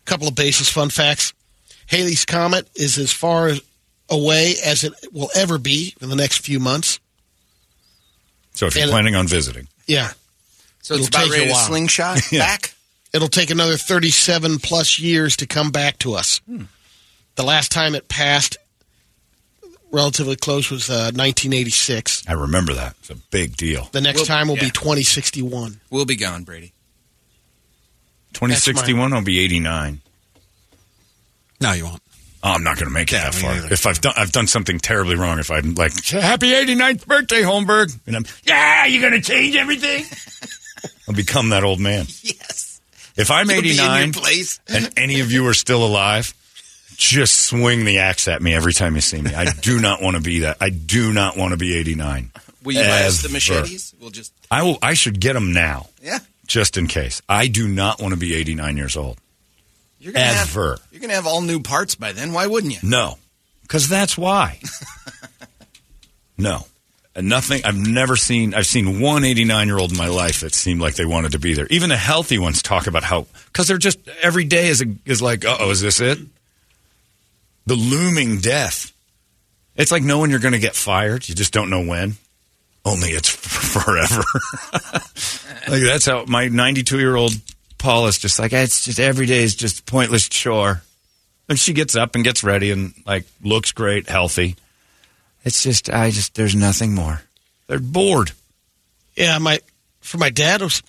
couple 0.05 0.27
of 0.27 0.33
basis 0.33 0.69
fun 0.69 0.89
facts. 0.89 1.33
Halley's 1.87 2.25
Comet 2.25 2.67
is 2.75 2.97
as 2.97 3.11
far 3.11 3.51
away 4.09 4.55
as 4.63 4.83
it 4.83 4.93
will 5.11 5.29
ever 5.35 5.57
be 5.57 5.95
in 6.01 6.09
the 6.09 6.15
next 6.15 6.39
few 6.39 6.59
months. 6.59 6.99
So 8.53 8.67
if 8.67 8.75
you're 8.75 8.83
And- 8.83 8.91
planning 8.91 9.15
on 9.15 9.27
visiting, 9.27 9.67
Yeah. 9.87 10.13
so 10.81 10.95
it's 10.95 11.05
it'll 11.05 11.07
about 11.07 11.19
take 11.23 11.27
a 11.27 11.31
ready 11.31 11.45
to 11.47 11.51
while. 11.53 11.65
slingshot 11.67 12.19
back. 12.31 12.73
It'll 13.13 13.27
take 13.29 13.49
another 13.49 13.77
37 13.77 14.59
plus 14.59 14.99
years 14.99 15.35
to 15.37 15.47
come 15.47 15.71
back 15.71 15.99
to 15.99 16.13
us. 16.15 16.41
The 17.35 17.43
last 17.43 17.71
time 17.71 17.95
it 17.95 18.07
passed 18.09 18.57
relatively 19.91 20.35
close 20.35 20.69
was 20.69 20.89
uh, 20.89 21.11
1986. 21.15 22.23
I 22.27 22.33
remember 22.33 22.73
that. 22.73 22.95
It's 22.99 23.09
a 23.09 23.15
big 23.15 23.55
deal. 23.55 23.87
The 23.93 24.01
next 24.01 24.19
Well, 24.19 24.25
time 24.25 24.47
will 24.49 24.55
yeah. 24.57 24.63
be 24.65 24.69
2061. 24.71 25.79
We'll 25.89 26.03
be 26.05 26.17
gone, 26.17 26.43
Brady. 26.43 26.73
2061 28.33 29.13
will 29.13 29.21
be 29.21 29.39
89. 29.39 30.01
no, 31.61 31.71
you 31.71 31.85
won't. 31.85 32.01
Oh, 32.45 32.51
I'm 32.51 32.63
not 32.63 32.75
going 32.77 32.85
to 32.87 32.93
make 32.93 33.11
it 33.11 33.15
Yeah, 33.15 33.31
that 33.31 33.33
far. 33.33 33.55
neither. 33.55 33.73
If 33.73 33.87
I've 33.87 33.99
done, 33.99 34.13
I've 34.15 34.31
done 34.31 34.45
something 34.45 34.77
terribly 34.77 35.15
wrong. 35.15 35.39
If 35.39 35.49
I'm 35.49 35.73
like, 35.73 35.93
happy 36.05 36.51
89th 36.51 37.07
birthday, 37.07 37.41
Holmberg. 37.41 37.97
And 38.05 38.15
I'm, 38.15 38.25
yeah, 38.43 38.85
you're 38.85 39.01
going 39.01 39.19
to 39.19 39.27
change 39.27 39.55
everything? 39.55 40.05
I'll 41.07 41.15
become 41.15 41.49
that 41.49 41.63
old 41.63 41.79
man. 41.79 42.05
Yes. 42.21 42.81
If 43.17 43.31
I'm 43.31 43.49
You'll 43.49 43.61
be 43.61 43.69
in 43.71 43.75
your 43.77 43.85
89 43.85 44.11
place. 44.13 44.59
and 44.67 44.91
any 44.97 45.21
of 45.21 45.31
you 45.31 45.47
are 45.47 45.53
still 45.53 45.85
alive, 45.85 46.33
just 46.97 47.43
swing 47.43 47.85
the 47.85 47.99
axe 47.99 48.27
at 48.27 48.41
me 48.41 48.53
every 48.53 48.73
time 48.73 48.93
you 48.95 49.01
see 49.01 49.21
me. 49.21 49.33
I 49.33 49.45
do 49.53 49.79
not 49.79 50.01
want 50.01 50.17
to 50.17 50.21
be 50.21 50.39
that. 50.41 50.57
I 50.61 50.69
do 50.69 51.13
not 51.13 51.37
want 51.37 51.51
to 51.51 51.57
be 51.57 51.75
89. 51.77 52.31
Will 52.63 52.73
you 52.73 52.81
buy 52.81 53.03
us 53.03 53.21
the 53.21 53.29
machetes? 53.29 53.95
We'll 53.99 54.09
just 54.09 54.33
I 54.51 54.63
will. 54.63 54.77
I 54.81 54.95
should 54.95 55.19
get 55.19 55.33
them 55.33 55.53
now, 55.53 55.87
yeah. 56.03 56.19
just 56.45 56.77
in 56.77 56.87
case. 56.87 57.21
I 57.29 57.47
do 57.47 57.67
not 57.69 58.01
want 58.01 58.13
to 58.13 58.19
be 58.19 58.35
89 58.35 58.75
years 58.77 58.97
old. 58.97 59.17
You're 60.05 60.13
gonna 60.13 60.25
have- 60.25 60.53
you're 60.91 61.01
gonna 61.01 61.13
have 61.15 61.25
all 61.25 61.41
new 61.41 61.59
parts 61.61 61.95
by 61.95 62.11
then. 62.11 62.31
Why 62.31 62.45
wouldn't 62.45 62.71
you? 62.71 62.87
No, 62.87 63.17
because 63.63 63.89
that's 63.89 64.15
why. 64.15 64.59
no, 66.37 66.67
and 67.15 67.27
nothing. 67.27 67.61
I've 67.65 67.75
never 67.75 68.15
seen. 68.15 68.53
I've 68.53 68.67
seen 68.67 68.99
one 68.99 69.23
89 69.23 69.65
year 69.65 69.79
old 69.79 69.89
in 69.91 69.97
my 69.97 70.09
life 70.09 70.41
that 70.41 70.53
seemed 70.53 70.79
like 70.79 70.93
they 70.93 71.05
wanted 71.05 71.31
to 71.31 71.39
be 71.39 71.55
there. 71.55 71.65
Even 71.71 71.89
the 71.89 71.97
healthy 71.97 72.37
ones 72.37 72.61
talk 72.61 72.85
about 72.85 73.01
how 73.01 73.25
because 73.47 73.67
they're 73.67 73.79
just 73.79 73.97
every 74.21 74.43
day 74.43 74.67
is 74.67 74.83
a, 74.83 74.85
is 75.07 75.23
like, 75.23 75.43
oh, 75.43 75.71
is 75.71 75.81
this 75.81 75.99
it? 75.99 76.19
The 77.65 77.73
looming 77.75 78.41
death. 78.41 78.91
It's 79.75 79.91
like 79.91 80.03
knowing 80.03 80.29
you're 80.29 80.39
going 80.39 80.53
to 80.53 80.59
get 80.59 80.75
fired. 80.75 81.27
You 81.27 81.33
just 81.33 81.51
don't 81.51 81.71
know 81.71 81.83
when. 81.83 82.17
Only 82.85 83.09
it's 83.09 83.27
forever. 83.29 84.23
like 85.67 85.81
that's 85.81 86.05
how 86.05 86.25
my 86.25 86.47
92 86.47 86.99
year 86.99 87.15
old 87.15 87.33
Paula's 87.77 88.17
just 88.17 88.39
like 88.39 88.53
it's 88.53 88.85
just 88.85 88.99
every 88.99 89.25
day 89.25 89.43
is 89.43 89.55
just 89.55 89.79
a 89.81 89.83
pointless 89.83 90.27
chore. 90.27 90.81
And 91.47 91.59
she 91.59 91.73
gets 91.73 91.95
up 91.95 92.15
and 92.15 92.23
gets 92.23 92.43
ready 92.43 92.71
and 92.71 92.93
like 93.05 93.25
looks 93.43 93.71
great, 93.71 94.09
healthy. 94.09 94.55
It's 95.43 95.61
just 95.61 95.89
I 95.89 96.09
just 96.09 96.33
there's 96.35 96.55
nothing 96.55 96.95
more. 96.95 97.21
They're 97.67 97.79
bored. 97.79 98.31
Yeah, 99.15 99.37
my 99.37 99.59
for 100.01 100.17
my 100.17 100.29
dad 100.29 100.61
was 100.61 100.81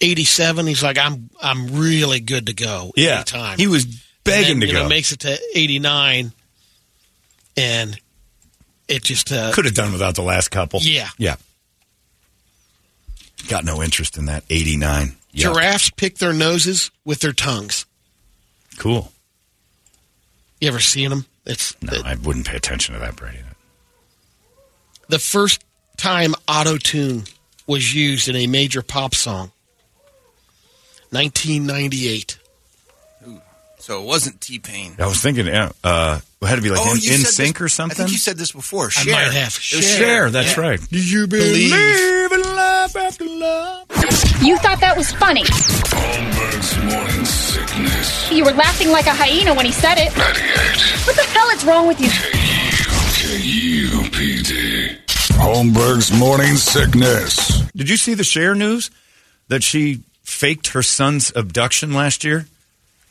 87. 0.00 0.66
He's 0.66 0.82
like, 0.82 0.98
I'm 0.98 1.30
I'm 1.40 1.78
really 1.78 2.20
good 2.20 2.46
to 2.46 2.54
go. 2.54 2.92
Yeah, 2.96 3.16
anytime. 3.16 3.58
he 3.58 3.66
was 3.68 3.86
begging 4.24 4.52
And 4.54 4.62
then, 4.62 4.68
to 4.68 4.74
go. 4.74 4.82
Know, 4.82 4.88
makes 4.88 5.12
it 5.12 5.20
to 5.20 5.38
89, 5.54 6.32
and 7.56 8.00
it 8.88 9.04
just 9.04 9.30
uh, 9.32 9.52
Could 9.52 9.66
have 9.66 9.74
done 9.74 9.92
without 9.92 10.14
the 10.14 10.22
last 10.22 10.50
couple. 10.50 10.80
Yeah. 10.82 11.08
yeah. 11.18 11.36
Got 13.48 13.64
no 13.64 13.82
interest 13.82 14.16
in 14.18 14.26
that. 14.26 14.44
Eighty 14.50 14.76
nine. 14.76 15.16
giraffes 15.34 15.90
pick 15.90 16.18
their 16.18 16.32
noses 16.32 16.90
with 17.04 17.20
their 17.20 17.32
tongues. 17.32 17.86
Cool. 18.78 19.12
You 20.60 20.68
ever 20.68 20.80
seen 20.80 21.10
them? 21.10 21.26
It's 21.46 21.74
No, 21.82 21.92
the, 21.92 22.06
I 22.06 22.14
wouldn't 22.16 22.46
pay 22.46 22.56
attention 22.56 22.94
to 22.94 23.00
that, 23.00 23.16
Brady. 23.16 23.38
the 25.08 25.18
first 25.18 25.64
time 25.96 26.34
auto 26.46 26.76
tune 26.76 27.24
was 27.66 27.94
used 27.94 28.28
in 28.28 28.36
a 28.36 28.46
major 28.46 28.82
pop 28.82 29.14
song. 29.14 29.50
1998. 31.10 32.38
So 33.78 34.02
it 34.02 34.04
wasn't 34.06 34.40
T-Pain. 34.40 34.96
I 34.98 35.06
was 35.06 35.20
thinking, 35.22 35.46
yeah, 35.46 35.72
uh, 35.82 36.20
it 36.42 36.46
had 36.46 36.56
to 36.56 36.62
be 36.62 36.68
like 36.70 36.80
in, 36.82 36.96
you 37.00 37.10
NSYNC 37.12 37.52
this- 37.54 37.60
or 37.62 37.68
something. 37.68 37.94
I 37.96 38.04
think 38.04 38.12
you 38.12 38.18
said 38.18 38.36
this 38.36 38.52
before. 38.52 38.90
I 38.94 39.04
might 39.06 39.32
have. 39.32 39.54
It 39.56 39.76
was 39.76 39.96
Cher, 39.96 40.30
that's 40.30 40.56
Yeah. 40.56 40.60
right. 40.62 40.80
Do 40.90 40.98
you 41.02 41.26
Believe. 41.26 41.70
believe 41.70 42.39
in 42.94 43.00
love 43.00 43.06
after 43.06 43.24
love? 43.26 43.86
You 44.42 44.56
thought 44.58 44.80
that 44.80 44.96
was 44.96 45.12
funny. 45.12 45.42
Holmberg's 45.44 46.76
morning 46.84 47.24
sickness. 47.24 48.30
You 48.32 48.44
were 48.44 48.52
laughing 48.52 48.90
like 48.90 49.06
a 49.06 49.14
hyena 49.14 49.54
when 49.54 49.66
he 49.66 49.72
said 49.72 49.98
it. 49.98 50.16
98 50.16 51.06
What 51.06 51.16
the 51.16 51.22
hell 51.22 51.50
is 51.50 51.64
wrong 51.64 51.86
with 51.88 52.00
you? 52.00 52.08
KUPD. 53.70 54.96
Holmberg's 55.36 56.12
morning 56.18 56.56
sickness. 56.56 57.60
Did 57.76 57.88
you 57.90 57.96
see 57.96 58.14
the 58.14 58.24
Cher 58.24 58.54
news 58.54 58.90
that 59.48 59.62
she 59.62 60.00
faked 60.22 60.68
her 60.68 60.82
son's 60.82 61.32
abduction 61.34 61.92
last 61.92 62.24
year? 62.24 62.46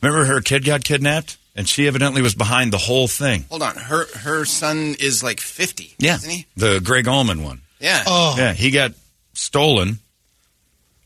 Remember 0.01 0.25
her 0.25 0.41
kid 0.41 0.63
got 0.65 0.83
kidnapped 0.83 1.37
and 1.55 1.67
she 1.67 1.87
evidently 1.87 2.21
was 2.21 2.35
behind 2.35 2.71
the 2.71 2.77
whole 2.77 3.07
thing. 3.07 3.45
Hold 3.49 3.63
on. 3.63 3.75
Her 3.75 4.05
her 4.19 4.45
son 4.45 4.95
is 4.99 5.23
like 5.23 5.39
fifty. 5.39 5.93
yeah, 5.99 6.15
Isn't 6.15 6.29
he? 6.31 6.45
The 6.55 6.79
Gregg 6.83 7.07
Allman 7.07 7.43
one. 7.43 7.61
Yeah. 7.79 8.03
Oh, 8.07 8.35
Yeah, 8.37 8.53
he 8.53 8.71
got 8.71 8.91
stolen. 9.39 9.99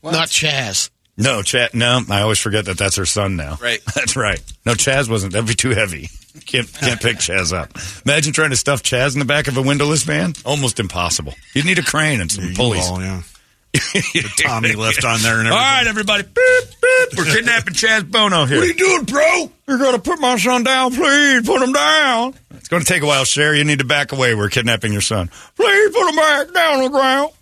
What? 0.00 0.12
not 0.12 0.28
Chaz. 0.28 0.90
No, 1.16 1.42
Chad. 1.42 1.74
No, 1.74 2.00
I 2.10 2.22
always 2.22 2.38
forget 2.40 2.64
that 2.66 2.76
that's 2.76 2.96
her 2.96 3.06
son 3.06 3.36
now. 3.36 3.56
Right. 3.60 3.80
That's 3.94 4.16
right. 4.16 4.42
No, 4.66 4.72
Chaz 4.72 5.08
wasn't. 5.08 5.32
That'd 5.32 5.46
be 5.48 5.54
too 5.54 5.70
heavy. 5.70 6.08
Can't, 6.44 6.70
can't 6.74 7.00
pick 7.00 7.18
Chaz 7.18 7.52
up. 7.56 7.70
Imagine 8.04 8.32
trying 8.32 8.50
to 8.50 8.56
stuff 8.56 8.82
Chaz 8.82 9.12
in 9.14 9.20
the 9.20 9.24
back 9.24 9.46
of 9.46 9.56
a 9.56 9.62
windowless 9.62 10.02
van. 10.02 10.34
Almost 10.44 10.80
impossible. 10.80 11.32
You'd 11.54 11.66
need 11.66 11.78
a 11.78 11.82
crane 11.84 12.20
and 12.20 12.30
some 12.32 12.52
pulleys. 12.54 12.90
Well, 12.90 13.00
yeah. 13.00 13.22
The 13.74 14.42
Tommy 14.44 14.72
left 14.74 15.04
on 15.04 15.20
there 15.22 15.38
and 15.38 15.48
All 15.48 15.54
everything. 15.54 15.56
right, 15.56 15.86
everybody. 15.86 16.22
Beep, 16.24 16.80
beep. 16.80 17.18
We're 17.18 17.32
kidnapping 17.32 17.74
Chaz 17.74 18.08
Bono 18.10 18.44
here. 18.44 18.58
What 18.58 18.64
are 18.64 18.66
you 18.66 18.74
doing, 18.74 19.04
bro? 19.04 19.50
You're 19.68 19.78
going 19.78 19.94
to 19.94 20.00
put 20.02 20.18
my 20.20 20.36
son 20.36 20.64
down, 20.64 20.92
please. 20.94 21.46
Put 21.46 21.62
him 21.62 21.72
down. 21.72 22.34
It's 22.56 22.68
going 22.68 22.82
to 22.82 22.88
take 22.88 23.02
a 23.02 23.06
while, 23.06 23.24
Sherry. 23.24 23.58
You 23.58 23.64
need 23.64 23.78
to 23.80 23.84
back 23.84 24.10
away. 24.12 24.34
We're 24.34 24.48
kidnapping 24.48 24.92
your 24.92 25.00
son. 25.00 25.28
Please 25.56 25.92
put 25.94 26.08
him 26.08 26.16
back 26.16 26.52
down 26.52 26.76
on 26.78 26.82
the 26.84 26.90
ground. 26.90 27.32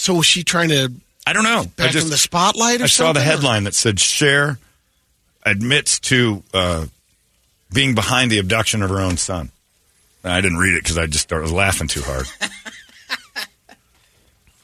So 0.00 0.14
was 0.14 0.24
she 0.24 0.44
trying 0.44 0.70
to 0.70 0.90
I 1.26 1.34
don't 1.34 1.44
know. 1.44 1.64
back 1.76 1.90
I 1.90 1.92
just 1.92 2.06
in 2.06 2.10
the 2.10 2.16
spotlight 2.16 2.80
or 2.80 2.84
I 2.84 2.86
saw 2.86 3.12
the 3.12 3.20
headline 3.20 3.64
that 3.64 3.74
said 3.74 4.00
Cher 4.00 4.58
admits 5.44 6.00
to 6.00 6.42
uh, 6.54 6.86
being 7.70 7.94
behind 7.94 8.30
the 8.30 8.38
abduction 8.38 8.82
of 8.82 8.88
her 8.88 8.98
own 8.98 9.18
son. 9.18 9.50
I 10.24 10.40
didn't 10.40 10.56
read 10.56 10.72
it 10.72 10.82
because 10.82 10.96
I 10.96 11.04
just 11.06 11.24
started 11.24 11.50
laughing 11.50 11.86
too 11.86 12.00
hard. 12.00 12.26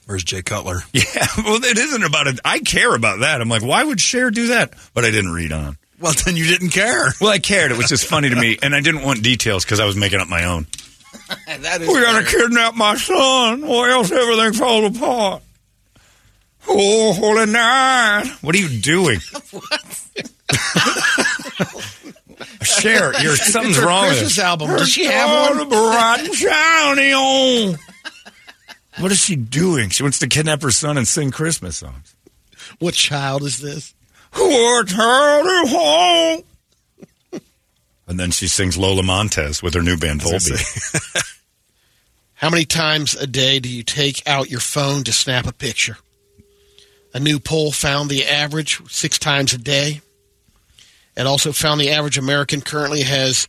Where's 0.07 0.25
Jay 0.25 0.40
Cutler? 0.40 0.78
yeah, 0.95 1.26
well, 1.45 1.62
it 1.62 1.76
isn't 1.76 2.02
about 2.02 2.28
it. 2.28 2.40
I 2.43 2.61
care 2.61 2.95
about 2.95 3.21
that. 3.21 3.43
I'm 3.43 3.50
like, 3.50 3.62
why 3.62 3.85
would 3.85 4.00
Cher 4.00 4.31
do 4.31 4.49
that? 4.49 4.73
But 4.95 5.05
I 5.05 5.11
didn't 5.11 5.33
read 5.33 5.52
on. 5.52 5.76
Well, 6.00 6.14
then 6.25 6.37
you 6.37 6.47
didn't 6.47 6.71
care. 6.71 7.12
Well, 7.21 7.31
I 7.31 7.40
cared. 7.40 7.73
It 7.73 7.76
was 7.76 7.88
just 7.88 8.07
funny 8.07 8.31
to 8.31 8.37
me, 8.37 8.57
and 8.62 8.75
I 8.75 8.81
didn't 8.81 9.02
want 9.02 9.23
details 9.23 9.66
because 9.66 9.81
I 9.81 9.85
was 9.85 9.97
making 9.97 10.21
up 10.21 10.28
my 10.28 10.45
own. 10.45 10.66
that 11.47 11.83
is 11.83 11.88
We 11.88 12.00
gotta 12.00 12.25
kidnap 12.25 12.75
my 12.75 12.97
son, 12.97 13.64
or 13.64 13.88
else 13.88 14.12
everything 14.12 14.52
falls 14.52 14.97
apart. 14.97 15.42
Oh, 16.68 17.12
holy 17.12 17.47
night! 17.47 18.25
What 18.42 18.54
are 18.54 18.59
you 18.59 18.80
doing? 18.80 19.21
Cher, 22.62 23.12
you're 23.23 23.37
something's 23.37 23.76
It's 23.76 23.80
her 23.80 23.87
wrong 23.87 24.09
with 24.09 24.18
Christmas 24.18 24.38
it. 24.38 24.45
album. 24.45 24.68
Does 24.71 24.88
she 24.88 25.04
have 25.04 25.56
one? 25.59 25.68
bright 25.68 26.21
and 26.25 26.35
shiny 26.35 27.12
on. 27.12 27.78
What 28.99 29.12
is 29.12 29.21
she 29.21 29.37
doing? 29.37 29.90
She 29.90 30.02
wants 30.02 30.18
to 30.21 30.28
kidnap 30.28 30.62
her 30.62 30.71
son 30.71 30.97
and 30.99 31.06
sing 31.06 31.30
Christmas 31.30 31.76
songs. 31.76 32.14
What 32.78 32.95
child 32.95 33.42
is 33.42 33.61
this? 33.61 33.95
Who 34.33 34.49
What 34.49 34.90
howdy 34.90 35.68
home? 35.68 36.42
And 38.07 38.21
then 38.21 38.31
she 38.31 38.49
sings 38.49 38.79
Lola 38.79 39.03
Montez 39.03 39.63
with 39.63 39.75
her 39.75 39.83
new 39.83 39.97
band 39.97 40.21
Volbeat. 40.21 41.33
How 42.35 42.51
many 42.51 42.65
times 42.65 43.15
a 43.15 43.27
day 43.27 43.59
do 43.61 43.69
you 43.69 43.83
take 43.83 44.23
out 44.27 44.51
your 44.51 44.61
phone 44.61 45.05
to 45.05 45.13
snap 45.13 45.47
a 45.47 45.53
picture? 45.53 45.97
A 47.15 47.21
new 47.21 47.39
poll 47.41 47.73
found 47.73 48.11
the 48.11 48.27
average 48.27 48.81
six 48.91 49.19
times 49.19 49.55
a 49.55 49.59
day. 49.59 50.03
It 51.17 51.27
also 51.27 51.53
found 51.53 51.81
the 51.81 51.91
average 51.91 52.19
American 52.19 52.61
currently 52.61 53.03
has 53.03 53.49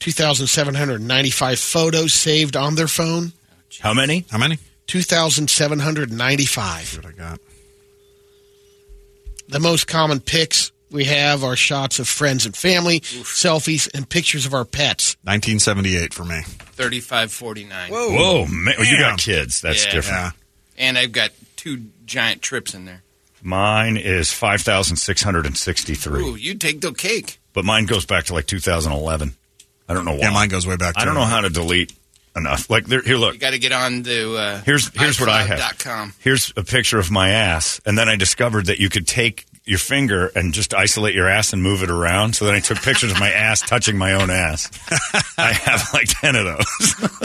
2,795 0.00 1.58
photos 1.58 2.12
saved 2.12 2.56
on 2.56 2.74
their 2.74 2.88
phone. 2.88 3.32
How 3.80 3.94
many? 3.94 4.26
How 4.30 4.38
many? 4.38 4.58
2,795. 4.88 6.96
What 6.96 7.06
I 7.06 7.12
got? 7.12 7.38
The 9.48 9.60
most 9.60 9.86
common 9.86 10.18
pics 10.20 10.72
we 10.90 11.04
have 11.04 11.42
our 11.44 11.56
shots 11.56 11.98
of 11.98 12.08
friends 12.08 12.46
and 12.46 12.56
family, 12.56 13.00
selfies, 13.00 13.88
and 13.94 14.08
pictures 14.08 14.46
of 14.46 14.54
our 14.54 14.64
pets. 14.64 15.16
1978 15.24 16.14
for 16.14 16.24
me. 16.24 16.42
Thirty-five 16.44 17.32
forty-nine. 17.32 17.90
Whoa, 17.90 18.10
Whoa 18.10 18.46
man. 18.46 18.74
Well, 18.78 18.86
you 18.86 18.98
got 18.98 19.18
kids. 19.18 19.60
That's 19.60 19.84
Yeah. 19.86 19.92
different. 19.92 20.18
Yeah. 20.18 20.30
And 20.78 20.98
I've 20.98 21.12
got 21.12 21.30
two 21.56 21.84
giant 22.04 22.42
trips 22.42 22.74
in 22.74 22.84
there. 22.84 23.02
Mine 23.42 23.96
is 23.96 24.32
5,663. 24.32 26.20
Ooh, 26.22 26.34
you 26.36 26.54
take 26.54 26.80
the 26.80 26.92
cake. 26.92 27.38
But 27.52 27.64
mine 27.64 27.86
goes 27.86 28.04
back 28.04 28.24
to 28.24 28.34
like 28.34 28.46
2011. 28.46 29.34
I 29.88 29.94
don't 29.94 30.04
know 30.04 30.12
why. 30.12 30.18
Yeah, 30.18 30.30
mine 30.30 30.48
goes 30.48 30.66
way 30.66 30.76
back. 30.76 30.94
I 30.98 31.04
don't 31.04 31.14
know 31.14 31.24
how 31.24 31.40
to 31.42 31.48
delete 31.48 31.92
enough. 32.34 32.68
Like, 32.68 32.86
there, 32.86 33.02
here, 33.02 33.16
look. 33.16 33.34
You 33.34 33.40
got 33.40 33.50
to 33.52 33.58
get 33.58 33.72
on 33.72 34.02
to 34.02 34.36
uh, 34.36 34.60
Here's 34.62 34.88
here's 34.98 35.20
what 35.20 35.28
I 35.28 35.44
have. 35.44 35.58
iCloud.com. 35.60 36.14
Here's 36.18 36.52
a 36.56 36.64
picture 36.64 36.98
of 36.98 37.10
my 37.10 37.30
ass, 37.30 37.80
and 37.86 37.96
then 37.96 38.08
I 38.08 38.16
discovered 38.16 38.66
that 38.66 38.78
you 38.80 38.88
could 38.90 39.06
take 39.06 39.46
your 39.66 39.78
finger 39.78 40.30
and 40.36 40.54
just 40.54 40.72
isolate 40.74 41.14
your 41.14 41.28
ass 41.28 41.52
and 41.52 41.62
move 41.62 41.82
it 41.82 41.90
around. 41.90 42.34
So 42.36 42.44
then 42.46 42.54
I 42.54 42.60
took 42.60 42.78
pictures 42.78 43.10
of 43.12 43.18
my 43.20 43.30
ass 43.32 43.60
touching 43.60 43.98
my 43.98 44.12
own 44.14 44.30
ass. 44.30 44.70
I 45.36 45.52
have 45.52 45.88
like 45.92 46.06
ten 46.08 46.36
of 46.36 46.44
those. 46.46 47.10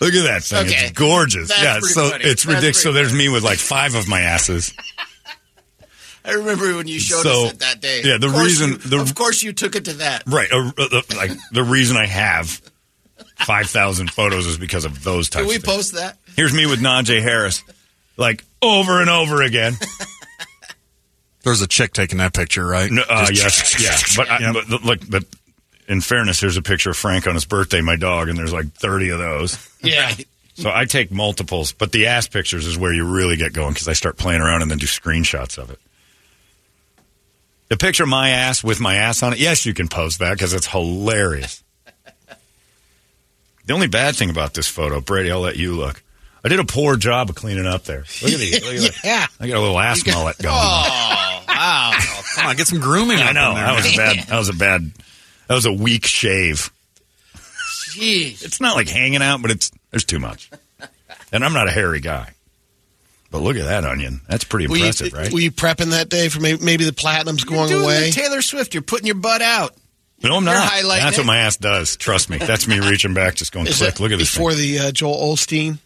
Look 0.00 0.14
at 0.14 0.22
that 0.24 0.42
thing! 0.44 0.66
Okay. 0.68 0.76
It's 0.86 0.92
gorgeous. 0.92 1.48
That's 1.48 1.62
yeah, 1.62 1.78
so 1.80 2.10
funny. 2.10 2.24
it's 2.24 2.44
That's 2.44 2.46
ridiculous. 2.46 2.82
So 2.82 2.92
there's 2.92 3.12
me 3.12 3.28
with 3.28 3.42
like 3.42 3.58
five 3.58 3.96
of 3.96 4.06
my 4.08 4.20
asses. 4.20 4.72
I 6.24 6.32
remember 6.32 6.76
when 6.76 6.86
you 6.86 7.00
showed 7.00 7.22
So, 7.22 7.46
us 7.46 7.52
it 7.54 7.58
that 7.60 7.80
day. 7.80 8.02
yeah, 8.04 8.18
the 8.18 8.26
Of 8.28 8.36
reason- 8.38 8.70
you- 8.72 8.76
the- 8.78 9.00
of 9.00 9.14
course, 9.14 9.42
you 9.42 9.52
took 9.52 9.74
it 9.76 9.86
to 9.86 9.94
that. 9.94 10.22
Right. 10.26 10.48
Uh, 10.52 10.70
uh, 10.78 11.00
like 11.16 11.30
the 11.52 11.64
reason 11.64 11.96
I 11.96 12.06
have 12.06 12.60
five 13.36 13.70
thousand 13.70 14.10
photos 14.12 14.46
is 14.46 14.56
because 14.58 14.84
of 14.84 15.02
those 15.02 15.28
types. 15.30 15.46
Can 15.46 15.48
we 15.48 15.58
post 15.58 15.94
that? 15.94 16.16
Here's 16.36 16.54
me 16.54 16.66
with 16.66 16.80
Najee 16.80 17.20
Harris, 17.22 17.64
like 18.16 18.44
over 18.62 19.00
and 19.00 19.10
over 19.10 19.42
again. 19.42 19.74
There's 21.44 21.62
a 21.62 21.66
chick 21.68 21.92
taking 21.92 22.18
that 22.18 22.34
picture, 22.34 22.66
right? 22.66 22.90
No, 22.90 23.02
uh, 23.08 23.26
Just- 23.26 23.80
yes, 23.80 24.16
yeah. 24.16 24.22
But, 24.24 24.30
I, 24.30 24.38
Yep. 24.40 24.64
but 24.68 24.82
look, 24.84 25.00
but 25.10 25.24
in 25.88 26.00
fairness, 26.00 26.40
here's 26.40 26.56
a 26.56 26.62
picture 26.62 26.90
of 26.90 26.96
Frank 26.96 27.26
on 27.26 27.34
his 27.34 27.44
birthday, 27.46 27.80
my 27.80 27.96
dog, 27.96 28.28
and 28.28 28.38
there's 28.38 28.52
like 28.52 28.72
30 28.74 29.10
of 29.10 29.18
those. 29.18 29.68
Yeah. 29.82 30.12
So 30.54 30.70
I 30.74 30.84
take 30.86 31.12
multiples, 31.12 31.70
but 31.72 31.92
the 31.92 32.06
ass 32.08 32.26
pictures 32.26 32.66
is 32.66 32.76
where 32.76 32.92
you 32.92 33.04
really 33.04 33.36
get 33.36 33.52
going 33.52 33.72
because 33.72 33.86
I 33.88 33.92
start 33.92 34.16
playing 34.18 34.40
around 34.42 34.62
and 34.62 34.70
then 34.70 34.78
do 34.78 34.86
screenshots 34.86 35.56
of 35.56 35.70
it. 35.70 35.78
The 37.68 37.76
picture 37.76 38.02
of 38.02 38.08
my 38.08 38.30
ass 38.30 38.64
with 38.64 38.80
my 38.80 38.96
ass 38.96 39.22
on 39.22 39.32
it, 39.34 39.38
yes, 39.38 39.64
you 39.66 39.72
can 39.74 39.86
post 39.88 40.18
that 40.18 40.32
because 40.32 40.54
it's 40.54 40.66
hilarious. 40.66 41.62
the 43.66 43.72
only 43.72 43.86
bad 43.86 44.16
thing 44.16 44.30
about 44.30 44.54
this 44.54 44.66
photo, 44.66 45.00
Brady, 45.00 45.30
I'll 45.30 45.40
let 45.40 45.56
you 45.56 45.76
look. 45.76 46.02
I 46.44 46.48
did 46.48 46.60
a 46.60 46.64
poor 46.64 46.96
job 46.96 47.28
of 47.30 47.36
cleaning 47.36 47.66
up 47.66 47.84
there. 47.84 48.04
Look 48.22 48.32
at 48.32 48.38
these. 48.38 48.64
Look 48.64 48.74
at 48.74 48.80
that. 48.94 49.00
Yeah. 49.04 49.26
I 49.38 49.48
got 49.48 49.58
a 49.58 49.60
little 49.60 49.78
ass 49.78 50.04
mullet 50.06 50.38
going. 50.42 50.54
Oh, 51.58 51.90
wow. 51.92 52.20
Come 52.36 52.46
on, 52.46 52.56
get 52.56 52.66
some 52.66 52.80
grooming. 52.80 53.18
I 53.18 53.28
up 53.30 53.34
know 53.34 53.50
in 53.50 53.54
there, 53.56 53.66
that 53.66 53.76
was 53.76 53.92
a 53.92 53.96
bad. 53.96 54.16
That 54.28 54.38
was 54.38 54.48
a 54.48 54.52
bad. 54.54 54.92
That 55.48 55.54
was 55.54 55.66
a 55.66 55.72
weak 55.72 56.06
shave. 56.06 56.70
Jeez. 57.90 58.44
It's 58.44 58.60
not 58.60 58.76
like 58.76 58.88
hanging 58.88 59.22
out, 59.22 59.42
but 59.42 59.50
it's 59.50 59.70
there's 59.90 60.04
too 60.04 60.18
much. 60.18 60.50
And 61.32 61.44
I'm 61.44 61.52
not 61.52 61.68
a 61.68 61.70
hairy 61.70 62.00
guy. 62.00 62.32
But 63.30 63.42
look 63.42 63.56
at 63.56 63.64
that 63.64 63.84
onion. 63.84 64.22
That's 64.28 64.44
pretty 64.44 64.66
Were 64.68 64.76
you, 64.76 64.84
impressive, 64.84 65.12
right? 65.12 65.30
were 65.32 65.40
you 65.40 65.50
prepping 65.52 65.90
that 65.90 66.08
day 66.08 66.28
for 66.30 66.40
maybe, 66.40 66.64
maybe 66.64 66.84
the 66.84 66.94
platinum's 66.94 67.44
You're 67.44 67.54
going 67.54 67.68
doing 67.68 67.84
away? 67.84 68.06
the 68.06 68.12
Taylor 68.12 68.40
Swift. 68.40 68.72
You're 68.72 68.82
putting 68.82 69.06
your 69.06 69.16
butt 69.16 69.42
out. 69.42 69.74
no, 70.22 70.34
I'm 70.36 70.44
you're 70.44 70.54
not. 70.54 70.70
highlighting 70.70 71.00
That's 71.00 71.18
what 71.18 71.26
my 71.26 71.38
ass 71.38 71.58
does. 71.58 71.96
Trust 71.98 72.30
me. 72.30 72.38
That's 72.38 72.66
me 72.66 72.78
reaching 72.80 73.12
back, 73.12 73.34
just 73.34 73.52
going 73.52 73.66
Is 73.66 73.76
click. 73.78 74.00
Look 74.00 74.12
at 74.12 74.18
this. 74.18 74.34
before 74.34 74.52
thing. 74.52 74.60
the 74.60 74.78
uh, 74.78 74.92
Joel 74.92 75.16
Olstein? 75.16 75.78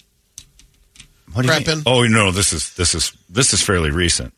What 1.33 1.43
do 1.45 1.49
you 1.49 1.55
mean? 1.55 1.65
prepping? 1.65 1.83
Oh 1.87 2.05
no, 2.07 2.31
this 2.31 2.53
is 2.53 2.75
this 2.75 2.95
is 2.95 3.13
this 3.29 3.53
is 3.53 3.61
fairly 3.63 3.91
recent. 3.91 4.33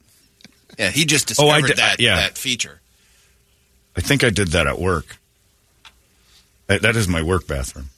Yeah, 0.78 0.90
he 0.90 1.04
just 1.04 1.38
Oh, 1.40 1.48
I 1.48 1.60
discovered 1.60 1.66
did- 1.68 1.76
that, 1.78 2.00
yeah. 2.00 2.16
that 2.16 2.38
feature. 2.38 2.80
I 3.96 4.00
think 4.00 4.24
I 4.24 4.30
did 4.30 4.48
that 4.48 4.66
at 4.66 4.78
work. 4.80 5.18
That 6.66 6.82
that 6.82 6.96
is 6.96 7.06
my 7.06 7.22
work 7.22 7.46
bathroom. 7.46 7.90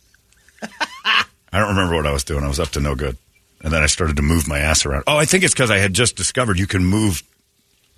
I 1.04 1.24
don't 1.52 1.68
remember 1.68 1.94
what 1.96 2.06
I 2.06 2.12
was 2.12 2.24
doing. 2.24 2.44
I 2.44 2.48
was 2.48 2.60
up 2.60 2.68
to 2.70 2.80
no 2.80 2.94
good. 2.94 3.16
And 3.62 3.72
then 3.72 3.82
I 3.82 3.86
started 3.86 4.16
to 4.16 4.22
move 4.22 4.46
my 4.46 4.58
ass 4.58 4.84
around. 4.84 5.04
Oh, 5.06 5.16
I 5.16 5.24
think 5.24 5.42
it's 5.42 5.54
because 5.54 5.70
I 5.70 5.78
had 5.78 5.94
just 5.94 6.14
discovered 6.16 6.58
you 6.58 6.66
can 6.66 6.84
move 6.84 7.22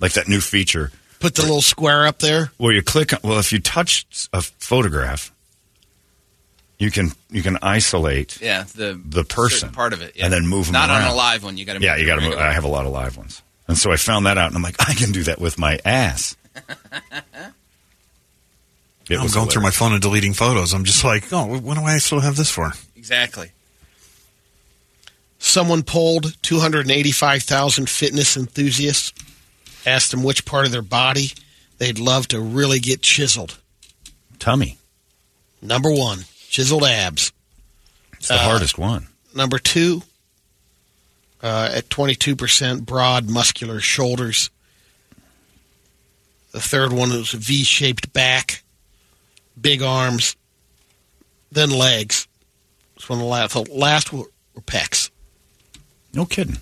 like 0.00 0.12
that 0.12 0.28
new 0.28 0.40
feature 0.40 0.92
Put 1.18 1.34
the 1.34 1.42
little 1.42 1.60
square 1.62 2.06
up 2.06 2.20
there. 2.20 2.52
where 2.58 2.72
you 2.72 2.80
click 2.82 3.12
on, 3.12 3.18
well, 3.24 3.38
if 3.40 3.50
you 3.52 3.58
touch 3.58 4.06
a 4.32 4.40
photograph, 4.40 5.32
you 6.78 6.92
can 6.92 7.10
you 7.30 7.42
can 7.42 7.58
isolate. 7.60 8.40
Yeah, 8.40 8.64
the 8.76 9.00
The 9.04 9.24
person. 9.24 9.70
part 9.72 9.92
of 9.92 10.00
it, 10.02 10.12
yeah. 10.14 10.26
And 10.26 10.32
then 10.32 10.46
move 10.46 10.68
'em 10.68 10.74
Not 10.74 10.90
on 10.90 11.02
a 11.02 11.12
live 11.14 11.42
one. 11.42 11.56
You 11.56 11.64
got 11.64 11.74
to. 11.74 11.80
Yeah, 11.80 11.96
you 11.96 12.06
got 12.06 12.16
to 12.16 12.20
move. 12.22 12.34
I 12.38 12.52
have 12.52 12.62
a 12.64 12.68
lot 12.68 12.86
of 12.86 12.92
live 12.92 13.16
ones. 13.16 13.42
And 13.68 13.76
so 13.76 13.92
I 13.92 13.96
found 13.96 14.26
that 14.26 14.38
out 14.38 14.48
and 14.48 14.56
I'm 14.56 14.62
like, 14.62 14.76
I 14.80 14.94
can 14.94 15.12
do 15.12 15.22
that 15.24 15.40
with 15.40 15.58
my 15.58 15.78
ass. 15.84 16.36
It 19.10 19.16
I'm 19.16 19.22
was 19.22 19.34
going 19.34 19.48
through 19.48 19.62
my 19.62 19.70
phone 19.70 19.92
and 19.92 20.02
deleting 20.02 20.32
photos. 20.34 20.74
I'm 20.74 20.84
just 20.84 21.04
like, 21.04 21.32
oh, 21.32 21.58
what 21.60 21.76
do 21.78 21.82
I 21.84 21.98
still 21.98 22.20
have 22.20 22.36
this 22.36 22.50
for? 22.50 22.72
exactly. 22.96 23.52
Someone 25.38 25.82
polled 25.82 26.34
285,000 26.42 27.88
fitness 27.88 28.36
enthusiasts, 28.36 29.12
asked 29.86 30.10
them 30.10 30.22
which 30.24 30.44
part 30.44 30.66
of 30.66 30.72
their 30.72 30.82
body 30.82 31.30
they'd 31.78 31.98
love 31.98 32.26
to 32.28 32.40
really 32.40 32.80
get 32.80 33.00
chiseled. 33.02 33.58
tummy. 34.38 34.76
Number 35.62 35.90
one, 35.90 36.24
chiseled 36.48 36.84
abs. 36.84 37.32
It's 38.14 38.28
the 38.28 38.34
Uh, 38.34 38.38
hardest 38.38 38.78
one. 38.78 39.06
Number 39.34 39.58
two, 39.58 40.02
uh, 41.42 41.70
at 41.74 41.88
22%, 41.88 42.84
broad, 42.84 43.28
muscular 43.28 43.80
shoulders. 43.80 44.50
The 46.52 46.60
third 46.60 46.92
one 46.92 47.10
was 47.10 47.32
V 47.32 47.62
shaped 47.64 48.12
back, 48.12 48.62
big 49.60 49.82
arms, 49.82 50.36
then 51.52 51.70
legs. 51.70 52.26
This 52.96 53.08
one, 53.08 53.18
of 53.18 53.24
the 53.24 53.28
last, 53.28 53.52
the 53.52 53.62
last 53.72 54.12
were, 54.12 54.24
were 54.54 54.62
pecs. 54.62 55.10
No 56.14 56.24
kidding. 56.24 56.58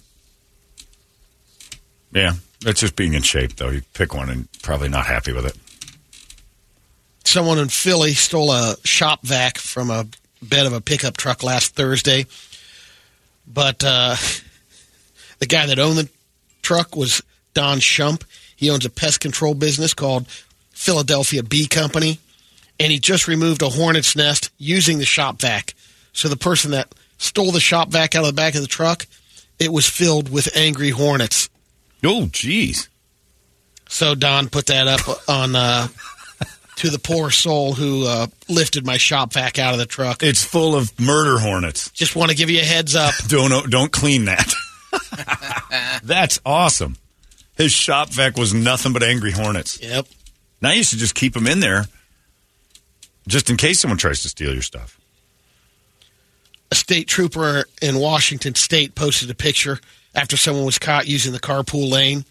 Yeah, 2.12 2.34
that's 2.60 2.80
just 2.80 2.96
being 2.96 3.14
in 3.14 3.22
shape, 3.22 3.56
though. 3.56 3.70
You 3.70 3.82
pick 3.94 4.14
one 4.14 4.28
and 4.28 4.48
probably 4.62 4.88
not 4.88 5.06
happy 5.06 5.32
with 5.32 5.46
it. 5.46 5.56
someone 7.24 7.58
in 7.58 7.68
Philly 7.68 8.12
stole 8.12 8.52
a 8.52 8.76
shop 8.84 9.22
vac 9.22 9.58
from 9.58 9.90
a 9.90 10.06
bed 10.42 10.66
of 10.66 10.72
a 10.72 10.80
pickup 10.80 11.16
truck 11.16 11.42
last 11.42 11.74
Thursday. 11.74 12.26
But 13.46 13.84
uh, 13.84 14.16
the 15.38 15.46
guy 15.46 15.66
that 15.66 15.78
owned 15.78 15.98
the 15.98 16.08
truck 16.62 16.96
was 16.96 17.22
Don 17.54 17.78
Shump. 17.78 18.22
He 18.56 18.70
owns 18.70 18.84
a 18.84 18.90
pest 18.90 19.20
control 19.20 19.54
business 19.54 19.94
called 19.94 20.26
Philadelphia 20.70 21.42
Bee 21.42 21.66
Company. 21.66 22.18
And 22.78 22.92
he 22.92 22.98
just 22.98 23.26
removed 23.26 23.62
a 23.62 23.70
hornet's 23.70 24.16
nest 24.16 24.50
using 24.58 24.98
the 24.98 25.06
shop 25.06 25.40
vac. 25.40 25.74
So 26.12 26.28
the 26.28 26.36
person 26.36 26.72
that 26.72 26.94
stole 27.18 27.52
the 27.52 27.60
shop 27.60 27.90
vac 27.90 28.14
out 28.14 28.20
of 28.20 28.26
the 28.26 28.32
back 28.32 28.54
of 28.54 28.60
the 28.60 28.66
truck, 28.66 29.06
it 29.58 29.72
was 29.72 29.88
filled 29.88 30.30
with 30.30 30.54
angry 30.56 30.90
hornets. 30.90 31.48
Oh, 32.04 32.28
jeez. 32.30 32.88
So 33.88 34.14
Don 34.14 34.48
put 34.48 34.66
that 34.66 34.86
up 34.88 35.00
on 35.28 35.56
uh, 35.56 35.88
to 36.76 36.90
the 36.90 36.98
poor 36.98 37.30
soul 37.30 37.72
who 37.72 38.06
uh, 38.06 38.26
lifted 38.48 38.84
my 38.84 38.96
shop 38.96 39.32
vac 39.32 39.58
out 39.58 39.72
of 39.72 39.78
the 39.78 39.86
truck. 39.86 40.22
It's 40.22 40.44
full 40.44 40.74
of 40.74 40.98
murder 41.00 41.38
hornets. 41.38 41.90
Just 41.92 42.16
want 42.16 42.30
to 42.30 42.36
give 42.36 42.50
you 42.50 42.60
a 42.60 42.64
heads 42.64 42.94
up. 42.94 43.14
Don't 43.28 43.70
don't 43.70 43.92
clean 43.92 44.26
that. 44.26 44.52
That's 46.06 46.40
awesome. 46.46 46.96
His 47.56 47.72
shop 47.72 48.10
vac 48.10 48.36
was 48.36 48.54
nothing 48.54 48.92
but 48.92 49.02
angry 49.02 49.32
hornets. 49.32 49.80
Yep. 49.82 50.06
Now 50.62 50.70
you 50.70 50.84
should 50.84 50.98
just 50.98 51.14
keep 51.14 51.34
them 51.34 51.46
in 51.46 51.60
there, 51.60 51.86
just 53.26 53.50
in 53.50 53.56
case 53.56 53.80
someone 53.80 53.98
tries 53.98 54.22
to 54.22 54.28
steal 54.28 54.52
your 54.52 54.62
stuff. 54.62 54.98
A 56.70 56.74
state 56.74 57.08
trooper 57.08 57.64
in 57.80 57.96
Washington 57.98 58.54
State 58.54 58.94
posted 58.94 59.30
a 59.30 59.34
picture 59.34 59.78
after 60.14 60.36
someone 60.36 60.64
was 60.64 60.78
caught 60.78 61.06
using 61.06 61.32
the 61.32 61.40
carpool 61.40 61.90
lane 61.90 62.24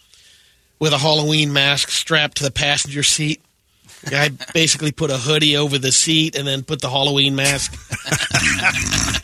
with 0.80 0.94
a 0.94 0.98
Halloween 0.98 1.54
mask 1.54 1.90
strapped 1.90 2.38
to 2.38 2.44
the 2.44 2.52
passenger 2.52 3.04
seat. 3.04 3.42
The 4.04 4.10
guy 4.10 4.30
basically 4.54 4.92
put 4.92 5.12
a 5.12 5.18
hoodie 5.18 5.58
over 5.58 5.78
the 5.78 5.92
seat 5.92 6.36
and 6.36 6.48
then 6.48 6.64
put 6.64 6.82
the 6.82 6.90
Halloween 6.90 7.36
mask. 7.36 7.74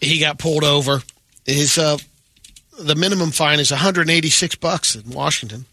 he 0.00 0.18
got 0.20 0.38
pulled 0.38 0.64
over. 0.64 1.02
His 1.44 1.76
uh, 1.78 1.98
the 2.82 2.94
minimum 2.94 3.30
fine 3.30 3.60
is 3.60 3.70
186 3.70 4.54
bucks 4.56 4.94
in 4.96 5.10
Washington, 5.10 5.64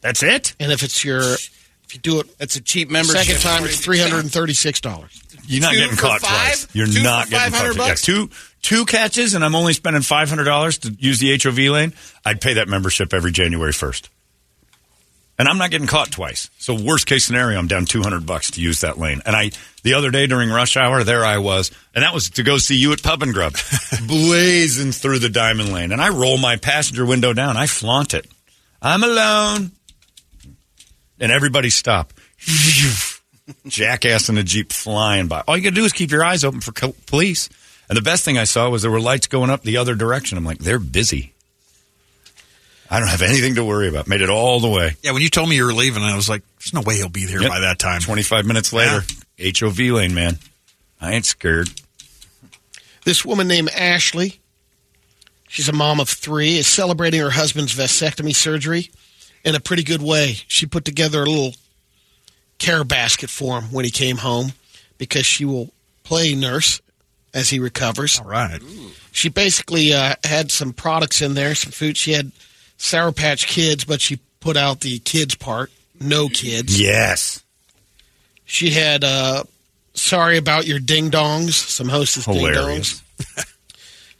That's 0.00 0.22
it. 0.22 0.54
and 0.60 0.72
if 0.72 0.82
it's 0.82 1.04
your 1.04 1.20
if 1.20 1.94
you 1.94 2.00
do 2.00 2.20
it 2.20 2.38
That's 2.38 2.56
a 2.56 2.60
cheap 2.60 2.90
membership. 2.90 3.22
second 3.24 3.40
time, 3.42 3.64
it's 3.64 3.80
336 3.80 4.80
dollars. 4.80 5.22
You're 5.46 5.62
not 5.62 5.72
Two 5.72 5.78
getting 5.78 5.96
caught 5.96 6.20
five? 6.20 6.30
twice. 6.30 6.68
You're 6.74 6.86
Two 6.86 7.02
not 7.02 7.30
getting 7.30 7.52
caught 7.52 7.74
500 7.74 7.74
twice. 7.76 8.06
Yeah, 8.08 8.14
two 8.14 8.30
two 8.60 8.84
catches, 8.84 9.34
and 9.34 9.44
I'm 9.44 9.54
only 9.54 9.72
spending 9.72 10.02
five 10.02 10.28
hundred 10.28 10.44
dollars 10.44 10.78
to 10.78 10.90
use 10.98 11.18
the 11.20 11.38
HOV 11.42 11.58
lane. 11.72 11.94
I'd 12.24 12.40
pay 12.40 12.54
that 12.54 12.68
membership 12.68 13.14
every 13.14 13.32
January 13.32 13.72
first, 13.72 14.10
and 15.38 15.48
I'm 15.48 15.58
not 15.58 15.70
getting 15.70 15.86
caught 15.86 16.10
twice. 16.10 16.50
So 16.58 16.74
worst 16.74 17.06
case 17.06 17.24
scenario, 17.24 17.58
I'm 17.58 17.68
down 17.68 17.84
two 17.84 18.02
hundred 18.02 18.26
bucks 18.26 18.50
to 18.52 18.60
use 18.60 18.80
that 18.80 18.98
lane. 18.98 19.22
And 19.24 19.36
I 19.36 19.50
the 19.82 19.94
other 19.94 20.10
day 20.10 20.26
during 20.26 20.50
rush 20.50 20.76
hour, 20.76 21.04
there 21.04 21.24
I 21.24 21.38
was, 21.38 21.70
and 21.94 22.02
that 22.02 22.12
was 22.12 22.30
to 22.30 22.42
go 22.42 22.58
see 22.58 22.76
you 22.76 22.92
at 22.92 23.02
Pub 23.02 23.22
and 23.22 23.32
Grub, 23.32 23.54
blazing 24.06 24.92
through 24.92 25.20
the 25.20 25.28
diamond 25.28 25.72
lane, 25.72 25.92
and 25.92 26.00
I 26.00 26.08
roll 26.08 26.38
my 26.38 26.56
passenger 26.56 27.06
window 27.06 27.32
down. 27.32 27.56
I 27.56 27.66
flaunt 27.66 28.14
it. 28.14 28.26
I'm 28.82 29.02
alone, 29.02 29.72
and 31.20 31.32
everybody 31.32 31.70
stop. 31.70 32.12
jackass 33.66 34.28
in 34.28 34.38
a 34.38 34.42
jeep 34.42 34.72
flying 34.72 35.28
by. 35.28 35.42
All 35.46 35.56
you 35.56 35.62
got 35.62 35.70
to 35.70 35.74
do 35.74 35.84
is 35.84 35.92
keep 35.92 36.10
your 36.10 36.24
eyes 36.24 36.44
open 36.44 36.60
for 36.60 36.72
co- 36.72 36.94
police. 37.06 37.48
And 37.88 37.96
the 37.96 38.02
best 38.02 38.24
thing 38.24 38.36
I 38.36 38.44
saw 38.44 38.68
was 38.68 38.82
there 38.82 38.90
were 38.90 39.00
lights 39.00 39.26
going 39.26 39.50
up 39.50 39.62
the 39.62 39.78
other 39.78 39.94
direction. 39.94 40.36
I'm 40.36 40.44
like, 40.44 40.58
they're 40.58 40.78
busy. 40.78 41.32
I 42.90 43.00
don't 43.00 43.08
have 43.08 43.22
anything 43.22 43.56
to 43.56 43.64
worry 43.64 43.88
about. 43.88 44.06
Made 44.08 44.22
it 44.22 44.30
all 44.30 44.60
the 44.60 44.68
way. 44.68 44.96
Yeah, 45.02 45.12
when 45.12 45.22
you 45.22 45.28
told 45.28 45.48
me 45.48 45.56
you 45.56 45.64
were 45.66 45.74
leaving, 45.74 46.02
I 46.02 46.16
was 46.16 46.28
like, 46.28 46.42
"There's 46.58 46.72
no 46.72 46.80
way 46.80 46.96
he'll 46.96 47.08
be 47.08 47.26
there 47.26 47.42
Yep. 47.42 47.50
by 47.50 47.60
that 47.60 47.78
time." 47.78 48.00
25 48.00 48.46
minutes 48.46 48.72
later, 48.72 49.04
HOV 49.38 49.78
lane, 49.78 50.14
man. 50.14 50.38
I 51.00 51.12
ain't 51.12 51.26
scared. 51.26 51.68
This 53.04 53.24
woman 53.24 53.46
named 53.48 53.70
Ashley, 53.70 54.40
she's 55.48 55.68
a 55.68 55.72
mom 55.72 56.00
of 56.00 56.08
three, 56.08 56.56
is 56.56 56.66
celebrating 56.66 57.20
her 57.20 57.30
husband's 57.30 57.74
vasectomy 57.74 58.34
surgery 58.34 58.90
in 59.44 59.54
a 59.54 59.60
pretty 59.60 59.82
good 59.84 60.02
way. 60.02 60.36
She 60.48 60.66
put 60.66 60.84
together 60.84 61.22
a 61.22 61.26
little 61.26 61.54
care 62.58 62.84
basket 62.84 63.30
for 63.30 63.60
him 63.60 63.70
when 63.70 63.84
he 63.84 63.90
came 63.90 64.18
home 64.18 64.52
because 64.98 65.24
she 65.24 65.44
will 65.44 65.70
play 66.04 66.34
nurse 66.34 66.80
as 67.32 67.50
he 67.50 67.58
recovers. 67.58 68.18
All 68.18 68.26
right. 68.26 68.60
She 69.12 69.28
basically 69.28 69.92
uh, 69.94 70.16
had 70.24 70.50
some 70.50 70.72
products 70.72 71.22
in 71.22 71.34
there, 71.34 71.54
some 71.54 71.70
food. 71.72 71.96
She 71.96 72.12
had 72.12 72.32
Sour 72.78 73.12
Patch 73.12 73.46
Kids, 73.46 73.84
but 73.84 74.00
she 74.00 74.18
put 74.40 74.56
out 74.56 74.80
the 74.80 74.98
kids 75.00 75.34
part. 75.34 75.70
No 76.00 76.28
kids. 76.28 76.80
Yes. 76.80 77.42
She 78.44 78.70
had 78.70 79.04
uh, 79.04 79.44
Sorry 79.94 80.38
About 80.38 80.66
Your 80.66 80.78
Ding 80.78 81.10
Dongs, 81.10 81.52
some 81.52 81.88
hostess 81.88 82.24
ding 82.24 82.36
dongs. 82.36 83.02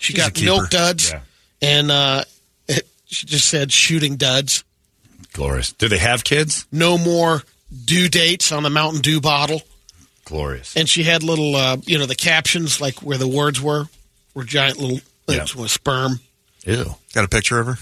She 0.01 0.13
She's 0.13 0.23
got 0.23 0.41
milk 0.41 0.71
duds, 0.71 1.11
Yeah. 1.11 1.21
and 1.61 1.91
uh, 1.91 2.23
it, 2.69 2.87
she 3.07 3.27
just 3.27 3.49
said 3.49 3.73
shooting 3.73 4.15
duds. 4.15 4.63
Glorious. 5.33 5.73
Do 5.73 5.89
they 5.89 5.99
have 5.99 6.23
kids? 6.23 6.67
No 6.71 6.99
more 6.99 7.43
due 7.85 8.09
dates 8.09 8.53
on 8.53 8.63
the 8.63 8.71
Mountain 8.71 9.01
Dew 9.01 9.21
bottle. 9.21 9.63
Glorious. 10.25 10.77
And 10.77 10.89
she 10.89 11.03
had 11.03 11.25
little, 11.25 11.57
uh, 11.57 11.79
you 11.85 11.99
know, 11.99 12.07
the 12.07 12.15
captions, 12.15 12.81
like 12.81 13.03
where 13.03 13.19
the 13.19 13.27
words 13.27 13.61
were, 13.61 13.87
were 14.35 14.45
giant 14.45 14.79
little 14.79 15.01
Yeah. 15.27 15.39
things 15.39 15.57
with 15.57 15.73
sperm. 15.73 16.21
Ew. 16.65 16.95
Got 17.13 17.25
a 17.25 17.29
picture 17.29 17.59
of 17.59 17.67
her? 17.67 17.79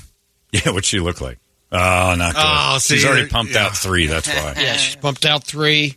Yeah, 0.64 0.70
what'd 0.72 0.84
she 0.84 1.00
look 1.00 1.20
like? 1.20 1.38
Oh, 1.72 2.14
not 2.16 2.34
good. 2.34 2.42
Oh, 2.44 2.78
She's 2.80 3.04
already 3.04 3.26
uh, 3.26 3.30
pumped 3.30 3.54
yeah. 3.54 3.66
out 3.66 3.76
three. 3.76 4.06
That's 4.06 4.28
why. 4.28 4.54
Yeah, 4.58 4.76
she's 4.76 4.96
pumped 4.96 5.24
out 5.26 5.44
three. 5.44 5.96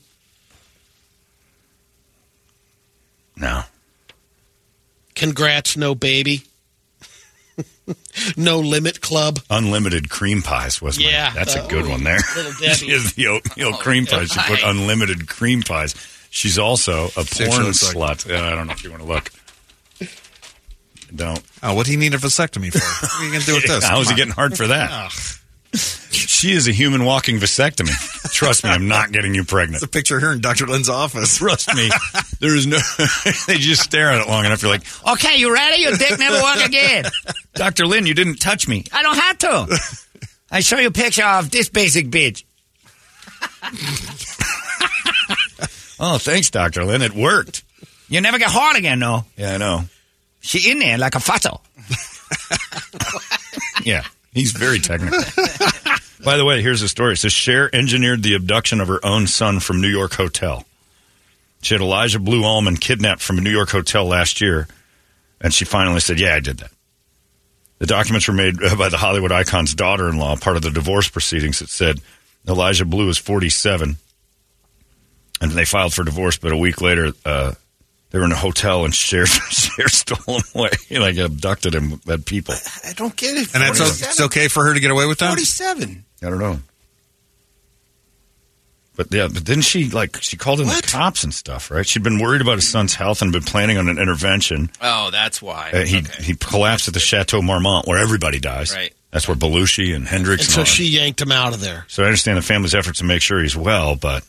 No. 3.36 3.62
Congrats, 5.16 5.78
no 5.78 5.96
baby. 5.96 6.44
no 8.38 8.60
limit 8.60 9.02
club. 9.02 9.40
Unlimited 9.50 10.10
cream 10.10 10.42
pies 10.42 10.82
was 10.82 10.98
my. 11.00 11.06
Yeah. 11.06 11.32
That's 11.34 11.56
a 11.56 11.64
Uh, 11.64 11.68
good 11.68 11.88
one 11.88 12.04
there. 12.04 12.20
Little 12.36 12.52
Debbie. 12.60 12.74
She 12.74 12.92
is 12.92 13.14
the 13.14 13.28
oatmeal 13.28 13.74
cream 13.74 14.06
pies. 14.06 14.30
She 14.32 14.40
put 14.42 14.60
unlimited 14.64 15.28
cream 15.28 15.62
pies. 15.62 15.96
She's 16.30 16.58
also 16.60 17.06
a 17.08 17.10
See 17.10 17.22
what 17.22 17.28
she 17.38 17.46
porn 17.48 17.64
looks 17.64 17.96
like. 17.96 18.18
slut. 18.20 18.30
Yeah, 18.30 18.46
I 18.48 18.56
don't 18.56 18.68
know 18.68 18.74
if 18.74 18.84
you 18.84 18.92
want 18.92 19.02
to 19.04 19.08
look. 19.10 19.32
Don't. 21.16 21.42
Oh, 21.64 21.74
what 21.74 21.86
do 21.86 21.92
you 21.92 21.98
need 21.98 22.14
a 22.14 22.18
vasectomy 22.18 22.72
for? 22.72 22.80
What 23.08 23.22
are 23.22 23.26
you 23.26 23.32
going 23.32 23.42
to 23.42 23.46
do 23.46 23.54
with 23.56 23.66
this? 23.68 23.84
How 23.84 24.00
is 24.00 24.08
Come 24.08 24.16
he 24.16 24.22
on. 24.22 24.28
getting 24.28 24.34
hard 24.34 24.58
for 24.58 24.68
that? 24.68 25.12
She 26.12 26.52
is 26.54 26.68
a 26.68 26.72
human 26.72 27.04
walking 27.06 27.38
vasectomy. 27.38 27.92
Trust 28.34 28.64
me, 28.64 28.70
I'm 28.72 28.88
not 28.88 29.12
getting 29.12 29.36
you 29.36 29.44
pregnant. 29.44 29.76
It's 29.76 29.84
a 29.84 29.88
picture 29.88 30.20
here 30.20 30.32
in 30.32 30.40
Dr. 30.42 30.66
Lynn's 30.68 30.90
office. 30.90 31.38
Trust 31.38 31.74
me, 31.76 31.90
there 32.40 32.56
is 32.56 32.66
no. 32.66 32.78
they 33.48 33.58
just 33.58 33.84
stare 33.84 34.10
at 34.12 34.22
it 34.22 34.28
long 34.28 34.46
enough. 34.46 34.62
You're 34.62 34.72
like, 34.72 34.84
Okay, 35.08 35.38
you 35.38 35.54
ready? 35.54 35.82
Your 35.84 35.96
dick 35.98 36.18
never 36.18 36.42
walk 36.42 36.66
again. 36.66 37.06
Dr. 37.54 37.86
Lynn, 37.86 38.06
you 38.06 38.14
didn't 38.14 38.38
touch 38.38 38.68
me. 38.68 38.86
I 38.92 39.04
don't 39.04 39.18
have 39.18 39.38
to. 39.40 39.80
I 40.52 40.62
show 40.62 40.78
you 40.80 40.88
a 40.88 40.92
picture 40.92 41.26
of 41.26 41.52
this 41.52 41.70
basic 41.70 42.08
bitch. 42.08 42.44
Oh, 46.00 46.18
thanks, 46.18 46.50
Dr. 46.50 46.86
Lynn. 46.86 47.02
It 47.02 47.14
worked. 47.14 47.64
You 48.08 48.22
never 48.22 48.40
get 48.40 48.50
hard 48.50 48.78
again, 48.78 49.00
though. 49.00 49.26
Yeah, 49.36 49.54
I 49.56 49.58
know. 49.58 49.84
She 50.50 50.72
in 50.72 50.80
there 50.80 50.98
like 50.98 51.14
a 51.14 51.20
fossil. 51.20 51.62
Yeah, 53.86 54.04
he's 54.34 54.52
very 54.52 54.80
technical. 54.80 55.20
By 56.24 56.38
the 56.38 56.44
way, 56.44 56.62
here's 56.62 56.82
the 56.82 56.90
story. 56.90 57.16
Says 57.16 57.32
Cher 57.32 57.74
engineered 57.74 58.24
the 58.24 58.36
abduction 58.36 58.82
of 58.82 58.90
her 58.90 59.04
own 59.06 59.26
son 59.26 59.62
from 59.62 59.80
New 59.80 59.88
York 59.88 60.14
hotel. 60.14 60.66
She 61.62 61.74
had 61.74 61.82
Elijah 61.82 62.20
Blue 62.20 62.44
Allman 62.44 62.78
kidnapped 62.78 63.22
from 63.22 63.38
a 63.38 63.42
New 63.42 63.52
York 63.52 63.70
hotel 63.70 64.06
last 64.06 64.42
year, 64.42 64.68
and 65.40 65.54
she 65.54 65.66
finally 65.66 66.02
said, 66.02 66.20
"Yeah, 66.20 66.36
I 66.36 66.40
did 66.40 66.58
that." 66.58 66.72
The 67.78 67.86
documents 67.86 68.28
were 68.28 68.34
made 68.34 68.62
uh, 68.62 68.76
by 68.76 68.90
the 68.90 68.98
Hollywood 68.98 69.32
icon's 69.32 69.76
daughter-in-law, 69.76 70.38
part 70.38 70.58
of 70.58 70.62
the 70.62 70.72
divorce 70.72 71.08
proceedings. 71.08 71.62
It 71.62 71.70
said 71.70 72.02
Elijah 72.48 72.86
Blue 72.86 73.08
is 73.08 73.18
47, 73.18 73.96
and 75.42 75.52
they 75.52 75.66
filed 75.66 75.94
for 75.94 76.04
divorce. 76.04 76.38
But 76.38 76.52
a 76.52 76.58
week 76.58 76.82
later, 76.82 77.14
uh, 77.24 77.54
they 78.12 78.20
were 78.20 78.26
in 78.26 78.32
a 78.32 78.36
hotel, 78.36 78.86
and 78.86 78.94
Cher, 78.96 79.26
Cher 79.26 79.88
stole 79.88 80.38
him 80.38 80.44
away, 80.56 80.70
like 81.00 81.18
abducted 81.18 81.76
him. 81.76 82.02
Had 82.08 82.26
people. 82.26 82.56
I 82.86 82.94
don't 82.94 83.16
get 83.16 83.36
it. 83.38 83.54
And 83.54 83.62
that's 83.64 83.80
o- 83.80 83.86
47? 83.86 84.10
it's 84.10 84.22
okay 84.22 84.48
for 84.48 84.64
her 84.66 84.74
to 84.74 84.80
get 84.80 84.92
away 84.92 85.06
with 85.06 85.20
that? 85.20 85.28
47. 85.28 86.04
I 86.24 86.30
don't 86.30 86.40
know. 86.40 86.60
But 88.96 89.14
yeah, 89.14 89.30
but 89.32 89.46
didn't 89.46 89.64
she 89.64 89.90
like 89.90 90.22
she 90.22 90.36
called 90.36 90.60
in 90.60 90.68
What? 90.68 90.84
the 90.84 90.92
cops 90.92 91.24
and 91.24 91.34
stuff, 91.34 91.72
right? 91.72 91.88
She'd 91.88 92.04
been 92.04 92.20
worried 92.20 92.42
about 92.42 92.56
his 92.56 92.68
son's 92.68 92.94
health 92.96 93.22
and 93.22 93.32
been 93.32 93.44
planning 93.44 93.78
on 93.78 93.88
an 93.88 93.98
intervention. 93.98 94.70
Oh, 94.82 95.10
that's 95.10 95.42
why. 95.42 95.72
Uh, 95.74 95.86
he 95.86 96.00
Okay. 96.00 96.24
he 96.24 96.36
collapsed 96.36 96.90
at 96.90 96.94
the 96.94 97.00
Chateau 97.00 97.42
Marmont 97.42 97.88
where 97.88 97.98
everybody 97.98 98.40
dies. 98.42 98.74
Right. 98.76 98.94
That's 99.12 99.26
where 99.28 99.38
Belushi 99.38 99.96
and 99.96 100.06
Hendrix 100.06 100.42
And 100.44 100.48
and, 100.48 100.54
so 100.54 100.60
all 100.62 100.66
that. 100.66 100.70
she 100.70 100.84
yanked 100.90 101.22
him 101.22 101.32
out 101.32 101.54
of 101.54 101.62
there. 101.62 101.86
So 101.88 102.04
I 102.04 102.08
understand 102.08 102.38
the 102.38 102.42
family's 102.42 102.76
efforts 102.76 103.00
to 103.00 103.06
make 103.06 103.22
sure 103.22 103.42
he's 103.42 103.56
well, 103.56 103.96
but 103.96 104.24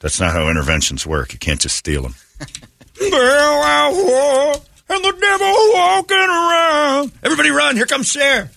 that's 0.00 0.18
not 0.18 0.32
how 0.32 0.48
interventions 0.48 1.06
work. 1.06 1.34
You 1.34 1.38
can't 1.38 1.60
just 1.60 1.76
steal 1.76 2.04
him. 2.06 2.14
There 2.98 3.20
I 3.20 3.90
was, 3.92 4.60
and 4.88 5.04
the 5.04 5.12
devil 5.20 5.54
walking 5.74 6.16
around. 6.16 7.12
Everybody 7.22 7.50
run! 7.50 7.76
Here 7.76 7.86
comes 7.86 8.08
Cher. 8.08 8.50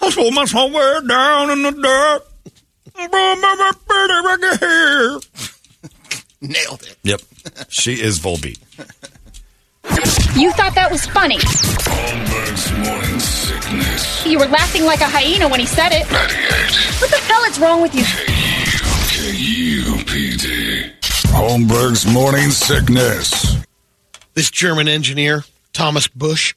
I 0.00 0.10
sold 0.10 0.34
my 0.34 0.44
somewhere 0.46 1.00
down 1.02 1.50
in 1.50 1.62
the 1.62 1.70
dirt. 1.70 2.22
Nailed 6.40 6.82
it. 6.82 6.96
Yep. 7.02 7.20
she 7.68 7.92
is 7.94 8.18
Volbeat. 8.18 8.58
You 10.36 10.50
thought 10.52 10.74
that 10.74 10.90
was 10.90 11.06
funny. 11.06 11.38
Holmberg's 11.38 12.72
morning 12.86 13.20
sickness. 13.20 14.26
You 14.26 14.38
were 14.38 14.46
laughing 14.46 14.84
like 14.84 15.00
a 15.00 15.06
hyena 15.08 15.48
when 15.48 15.60
he 15.60 15.66
said 15.66 15.92
it. 15.92 16.10
98 16.10 17.00
What 17.00 17.10
the 17.10 17.16
hell 17.18 17.44
is 17.44 17.58
wrong 17.58 17.80
with 17.82 17.94
you? 17.94 18.02
KUPD. 19.16 20.92
Holmberg's 21.32 22.06
morning 22.10 22.50
sickness. 22.50 23.56
This 24.34 24.50
German 24.50 24.88
engineer, 24.88 25.44
Thomas 25.72 26.08
Bush, 26.08 26.54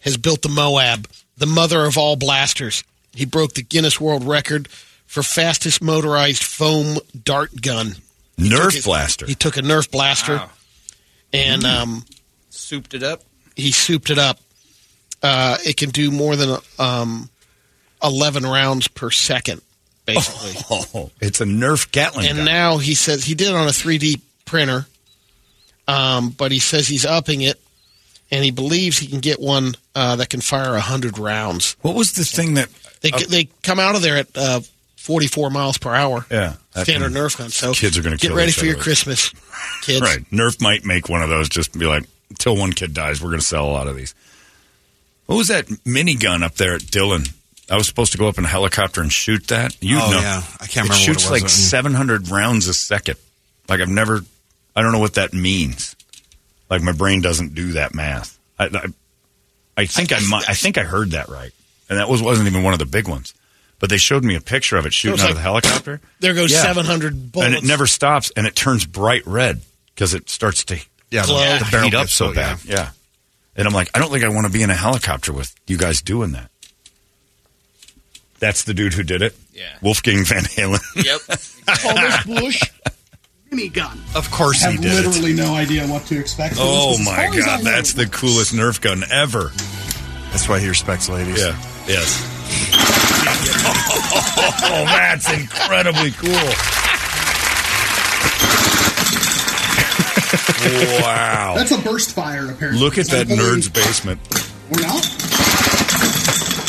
has 0.00 0.16
built 0.16 0.42
the 0.42 0.48
Moab, 0.48 1.08
the 1.36 1.46
mother 1.46 1.84
of 1.84 1.96
all 1.96 2.16
blasters. 2.16 2.82
He 3.12 3.24
broke 3.24 3.54
the 3.54 3.62
Guinness 3.62 4.00
World 4.00 4.24
Record 4.24 4.68
for 5.06 5.22
fastest 5.22 5.82
motorized 5.82 6.42
foam 6.42 6.98
dart 7.24 7.60
gun. 7.60 7.96
Took 8.38 8.46
Nerf 8.46 8.72
his- 8.74 8.84
blaster. 8.84 9.26
He 9.26 9.34
took 9.34 9.56
a 9.56 9.62
Nerf 9.62 9.90
blaster 9.90 10.36
Wow. 10.36 10.50
and 11.32 11.64
um, 11.64 12.04
Souped 12.50 12.94
it 12.94 13.02
up. 13.02 13.22
he 13.56 13.72
souped 13.72 14.10
it 14.10 14.18
up. 14.18 14.38
Uh, 15.22 15.58
it 15.66 15.76
can 15.76 15.90
do 15.90 16.10
more 16.10 16.34
than 16.34 16.56
um, 16.78 17.28
11 18.02 18.44
rounds 18.44 18.88
per 18.88 19.10
second, 19.10 19.60
basically. 20.14 20.76
Oh, 20.94 21.10
it's 21.20 21.40
a 21.40 21.44
Nerf 21.44 21.90
Gatling 21.92 22.26
and 22.28 22.36
gun. 22.38 22.44
now 22.44 22.78
he 22.78 22.94
says 22.94 23.24
he 23.24 23.34
did 23.34 23.48
it 23.48 23.54
on 23.54 23.66
a 23.66 23.70
3D 23.70 24.20
printer, 24.44 24.86
um, 25.88 26.30
but 26.30 26.52
he 26.52 26.58
says 26.58 26.86
he's 26.88 27.04
upping 27.04 27.40
it, 27.42 27.60
and 28.30 28.44
he 28.44 28.50
believes 28.50 28.98
he 28.98 29.06
can 29.06 29.20
get 29.20 29.40
one 29.40 29.74
uh, 29.94 30.16
that 30.16 30.30
can 30.30 30.40
fire 30.40 30.72
100 30.72 31.18
rounds. 31.18 31.76
what 31.82 31.94
was 31.94 32.12
the 32.12 32.24
thing 32.24 32.54
that? 32.54 32.68
They, 33.00 33.10
they 33.10 33.48
come 33.62 33.80
out 33.80 33.94
of 33.96 34.02
there 34.02 34.16
at 34.18 34.28
uh, 34.36 34.60
44 34.96 35.50
miles 35.50 35.78
per 35.78 35.94
hour. 35.94 36.26
Yeah, 36.30 36.54
Standard 36.74 37.12
Nerf 37.12 37.38
gun. 37.38 37.50
So 37.50 37.72
kids 37.72 37.96
are 37.98 38.02
gonna 38.02 38.16
get 38.16 38.28
kill 38.28 38.36
ready 38.36 38.52
for 38.52 38.66
your. 38.66 38.76
Christmas, 38.76 39.30
kids. 39.82 40.00
Right. 40.02 40.20
Nerf 40.30 40.60
might 40.60 40.84
make 40.84 41.08
one 41.08 41.22
of 41.22 41.28
those. 41.30 41.48
Just 41.48 41.72
be 41.78 41.86
like, 41.86 42.04
until 42.30 42.56
one 42.56 42.72
kid 42.72 42.94
dies, 42.94 43.20
we're 43.20 43.30
going 43.30 43.40
to 43.40 43.46
sell 43.46 43.66
a 43.66 43.72
lot 43.72 43.88
of 43.88 43.96
these. 43.96 44.14
What 45.26 45.36
was 45.36 45.48
that 45.48 45.66
minigun 45.66 46.42
up 46.42 46.54
there 46.54 46.74
at 46.74 46.86
Dillon? 46.90 47.24
I 47.70 47.76
was 47.76 47.86
supposed 47.86 48.12
to 48.12 48.18
go 48.18 48.26
up 48.28 48.36
in 48.38 48.44
a 48.44 48.48
helicopter 48.48 49.00
and 49.00 49.12
shoot 49.12 49.46
that. 49.48 49.76
You 49.80 49.98
Oh, 50.00 50.10
know, 50.10 50.20
yeah. 50.20 50.42
I 50.60 50.66
can't 50.66 50.88
remember 50.88 50.88
It 50.88 50.88
what 50.88 50.96
it 50.96 51.04
shoots 51.04 51.30
was. 51.30 51.42
like 51.42 51.48
700 51.48 52.28
rounds 52.28 52.66
a 52.68 52.74
second. 52.74 53.16
Like 53.68 53.80
I've 53.80 53.88
never. 53.88 54.20
I 54.74 54.82
don't 54.82 54.92
know 54.92 54.98
what 54.98 55.14
that 55.14 55.32
means. 55.32 55.94
Like 56.68 56.82
my 56.82 56.92
brain 56.92 57.20
doesn't 57.20 57.54
do 57.54 57.72
that 57.72 57.94
math. 57.94 58.38
I, 58.58 58.66
I, 58.66 58.84
I 59.76 59.86
think 59.86 60.12
I, 60.12 60.18
might. 60.28 60.48
I 60.48 60.54
think 60.54 60.78
I 60.78 60.82
heard 60.82 61.12
that 61.12 61.28
right, 61.28 61.52
and 61.88 61.98
that 61.98 62.08
was 62.08 62.22
wasn't 62.22 62.48
even 62.48 62.62
one 62.64 62.72
of 62.72 62.78
the 62.78 62.86
big 62.86 63.08
ones. 63.08 63.34
But 63.78 63.88
they 63.88 63.96
showed 63.96 64.24
me 64.24 64.34
a 64.36 64.40
picture 64.42 64.76
of 64.76 64.84
it 64.84 64.92
shooting 64.92 65.14
it's 65.14 65.22
out 65.22 65.26
like- 65.26 65.30
of 65.32 65.36
the 65.36 65.42
helicopter. 65.42 66.00
There 66.20 66.34
goes 66.34 66.52
Yeah. 66.52 66.62
700 66.62 67.32
bullets. 67.32 67.46
and 67.46 67.54
it 67.56 67.66
never 67.66 67.86
stops, 67.86 68.30
and 68.36 68.46
it 68.46 68.54
turns 68.54 68.84
bright 68.84 69.26
red 69.26 69.62
because 69.94 70.12
it 70.12 70.28
starts 70.28 70.64
to 70.66 70.78
Yeah, 71.10 71.24
Glow. 71.24 71.38
the, 71.58 71.64
the 71.64 71.70
barrel 71.70 71.84
heat 71.86 71.94
up 71.94 72.02
gets 72.02 72.12
so 72.12 72.34
bad. 72.34 72.62
Yeah. 72.64 72.90
and 73.56 73.66
I'm 73.66 73.72
like, 73.72 73.88
I 73.94 73.98
don't 73.98 74.10
think 74.10 74.22
I 74.22 74.28
want 74.28 74.46
to 74.46 74.52
be 74.52 74.62
in 74.62 74.68
a 74.70 74.74
helicopter 74.74 75.32
with 75.32 75.54
you 75.66 75.78
guys 75.78 76.02
doing 76.02 76.32
that. 76.32 76.49
That's 78.40 78.64
the 78.64 78.74
dude 78.74 78.94
who 78.94 79.02
did 79.02 79.22
it. 79.22 79.36
Yeah. 79.52 79.68
Wolfgang 79.82 80.24
Van 80.24 80.42
Halen. 80.42 80.80
Yep. 81.04 81.20
Thomas 81.78 82.24
Bush. 82.40 82.62
minigun. 83.52 83.98
of 84.16 84.30
course 84.30 84.64
I 84.64 84.70
he 84.70 84.76
have 84.76 84.82
did 84.82 84.92
it. 84.92 85.06
literally 85.08 85.32
no 85.34 85.54
idea 85.54 85.86
what 85.86 86.06
to 86.06 86.18
expect. 86.18 86.54
from 86.54 86.64
Oh 86.66 86.96
this, 86.96 86.98
'cause 86.98 87.06
my 87.06 87.14
far 87.16 87.24
as 87.38 87.44
I 87.44 87.46
god, 87.46 87.60
that's 87.64 87.92
the 87.94 88.06
coolest 88.06 88.54
Nerf 88.54 88.80
gun 88.80 89.04
ever. 89.10 89.52
That's 90.30 90.48
why 90.48 90.58
he 90.60 90.68
respects 90.68 91.08
ladies. 91.08 91.38
Yeah. 91.38 91.56
Yes. 91.86 92.26
oh, 94.64 94.84
that's 94.86 95.30
incredibly 95.32 96.10
cool. 96.12 96.50
wow. 101.02 101.54
That's 101.56 101.72
a 101.72 101.78
burst 101.78 102.12
fire, 102.12 102.50
apparently. 102.50 102.82
Look 102.82 102.98
at 102.98 103.06
that 103.08 103.26
nerd's 103.28 103.68
basement. 103.68 104.20
Or 104.70 104.80
not? 104.80 105.04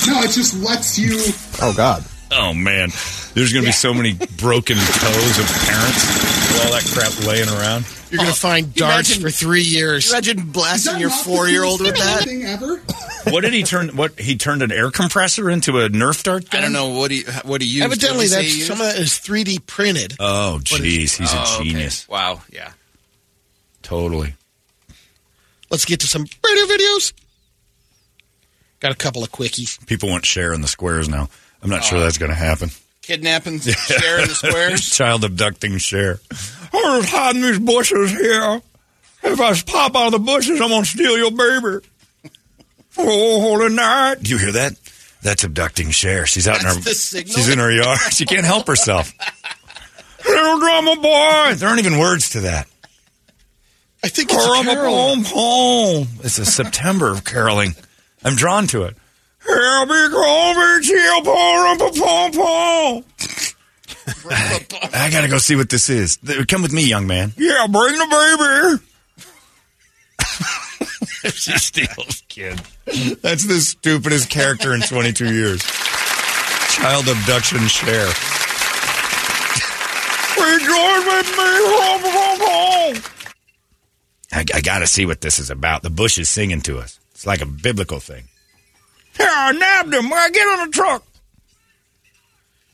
No, 0.08 0.22
it 0.22 0.32
just 0.32 0.60
lets 0.62 0.98
you. 0.98 1.18
Oh 1.62 1.74
God. 1.76 2.04
Oh 2.32 2.54
man, 2.54 2.90
there's 3.34 3.52
going 3.52 3.64
to 3.64 3.68
be 3.68 3.74
so 3.74 3.94
many 3.94 4.14
broken 4.14 4.78
toes 4.78 5.40
of 5.40 5.46
parents 5.68 6.08
with 6.48 6.62
all 6.66 6.72
that 6.72 6.90
crap 6.94 7.28
laying 7.28 7.50
around. 7.50 7.86
You're 8.10 8.18
going 8.20 8.28
to 8.28 8.32
oh, 8.32 8.36
find 8.36 8.74
darts 8.74 9.10
imagine- 9.10 9.22
for 9.24 9.30
three 9.30 9.62
years. 9.64 10.10
Imagine 10.12 10.48
blasting 10.52 11.00
your 11.00 11.10
four 11.10 11.48
year 11.50 11.64
old 11.64 11.82
with 11.82 11.96
that. 11.98 12.28
Ever? 12.28 12.78
What 13.32 13.42
did 13.42 13.54
he 13.54 13.64
turn? 13.64 13.90
What 13.98 14.18
he 14.20 14.38
turned 14.38 14.62
an 14.64 14.72
air 14.72 14.92
compressor 14.92 15.50
into 15.50 15.80
a 15.82 15.90
Nerf 15.90 16.24
dart 16.24 16.50
gun? 16.50 16.60
I 16.60 16.64
don't 16.64 16.74
know 16.74 16.90
what 16.98 17.12
he 17.12 17.24
what 17.44 17.62
he 17.62 17.68
used. 17.68 17.84
Evidently, 17.84 18.18
What 18.18 18.22
did 18.22 18.22
he 18.24 18.28
say 18.30 18.36
that's 18.44 18.48
he 18.54 18.56
used? 18.60 18.68
some 18.68 18.82
of 18.82 18.88
that 18.88 18.98
is 19.00 19.10
3D 19.12 19.66
printed. 19.68 20.16
Oh, 20.20 20.60
jeez, 20.64 21.18
he's 21.18 21.34
Oh, 21.34 21.38
a 21.38 21.56
okay. 21.58 21.70
genius. 21.70 22.08
Wow. 22.10 22.42
Yeah. 22.52 22.72
Totally. 23.84 24.36
Let's 25.70 25.86
get 25.86 26.00
to 26.02 26.08
some 26.08 26.26
radio 26.46 26.66
videos. 26.66 27.14
Got 28.82 28.92
a 28.92 28.96
couple 28.96 29.24
of 29.24 29.32
quickies. 29.32 29.84
People 29.88 30.10
want 30.10 30.26
Cher 30.26 30.54
in 30.54 30.62
the 30.62 30.68
squares 30.68 31.08
now. 31.08 31.30
I'm 31.64 31.70
not 31.70 31.84
sure 31.84 32.00
that's 32.00 32.18
going 32.18 32.32
to 32.32 32.36
happen. 32.36 32.70
Kidnapping, 33.04 33.60
Cher 33.60 34.22
in 34.22 34.28
the 34.28 34.34
squares. 34.36 34.90
Child 34.90 35.24
abducting 35.24 35.78
Cher. 35.78 36.20
Oh, 36.74 36.96
I'm 36.96 37.02
just 37.02 37.14
hiding 37.14 37.42
these 37.44 37.60
bushes 37.60 38.12
here. 38.12 38.62
If 39.24 39.40
I 39.40 39.54
pop 39.62 39.96
out 39.96 40.08
of 40.08 40.12
the 40.14 40.20
bushes, 40.20 40.60
I'm 40.60 40.70
going 40.70 40.84
to 40.84 40.90
steal 40.90 41.18
your 41.18 41.32
baby. 41.32 41.86
Oh, 42.98 43.40
holy 43.42 43.74
night. 43.74 44.16
Do 44.24 44.32
you 44.32 44.38
hear 44.40 44.52
that? 44.54 44.74
That's 45.22 45.44
abducting 45.44 45.92
Cher. 45.92 46.26
She's 46.26 46.48
out 46.48 46.60
in 46.60 46.66
her. 46.66 46.82
She's 46.82 47.50
in 47.50 47.60
her 47.60 47.72
yard. 47.72 48.00
She 48.12 48.26
can't 48.26 48.46
help 48.46 48.66
herself. 48.68 49.14
Little 50.28 50.60
drama 50.60 50.96
boy. 50.96 51.54
There 51.56 51.70
aren't 51.70 51.80
even 51.80 52.00
words 52.00 52.32
to 52.32 52.42
that. 52.42 52.68
I 54.04 54.08
think 54.08 54.32
it's 54.32 54.46
a 54.46 54.64
carol. 54.64 54.90
home, 54.90 55.24
home. 55.24 56.08
It's 56.24 56.40
a 56.40 56.46
September 56.46 57.20
caroling. 57.22 57.76
I'm 58.24 58.36
drawn 58.36 58.68
to 58.68 58.84
it. 58.84 58.96
I 64.30 65.10
gotta 65.12 65.28
go 65.28 65.38
see 65.40 65.56
what 65.56 65.70
this 65.70 65.90
is. 65.90 66.18
Come 66.48 66.62
with 66.62 66.72
me, 66.72 66.88
young 66.88 67.08
man. 67.08 67.34
Yeah, 67.38 67.66
bring 67.70 67.98
the 67.98 68.78
baby. 68.80 68.86
she 71.36 71.58
steals 71.58 72.24
kid. 72.28 72.60
That's 73.22 73.46
the 73.46 73.60
stupidest 73.60 74.30
character 74.30 74.74
in 74.74 74.82
22 74.82 75.34
years. 75.34 75.62
Child 76.72 77.08
abduction 77.10 77.68
Cher. 77.68 78.08
Rejoin 80.38 81.06
with 81.06 81.28
me, 81.28 81.52
home, 81.68 82.02
home, 82.02 82.40
home. 82.40 83.04
I, 84.32 84.46
I 84.56 84.62
got 84.62 84.80
to 84.80 84.88
see 84.88 85.06
what 85.06 85.22
this 85.22 85.40
is 85.40 85.50
about. 85.50 85.84
The 85.84 85.90
bush 85.90 86.18
is 86.18 86.30
singing 86.30 86.62
to 86.62 86.80
us. 86.80 87.01
It's 87.22 87.28
like 87.28 87.42
a 87.42 87.46
biblical 87.46 88.00
thing. 88.00 88.24
Here, 89.16 89.28
I 89.30 89.52
nabbed 89.52 89.94
him. 89.94 90.12
I 90.12 90.32
get 90.32 90.42
on 90.42 90.66
the 90.66 90.74
truck. 90.74 91.04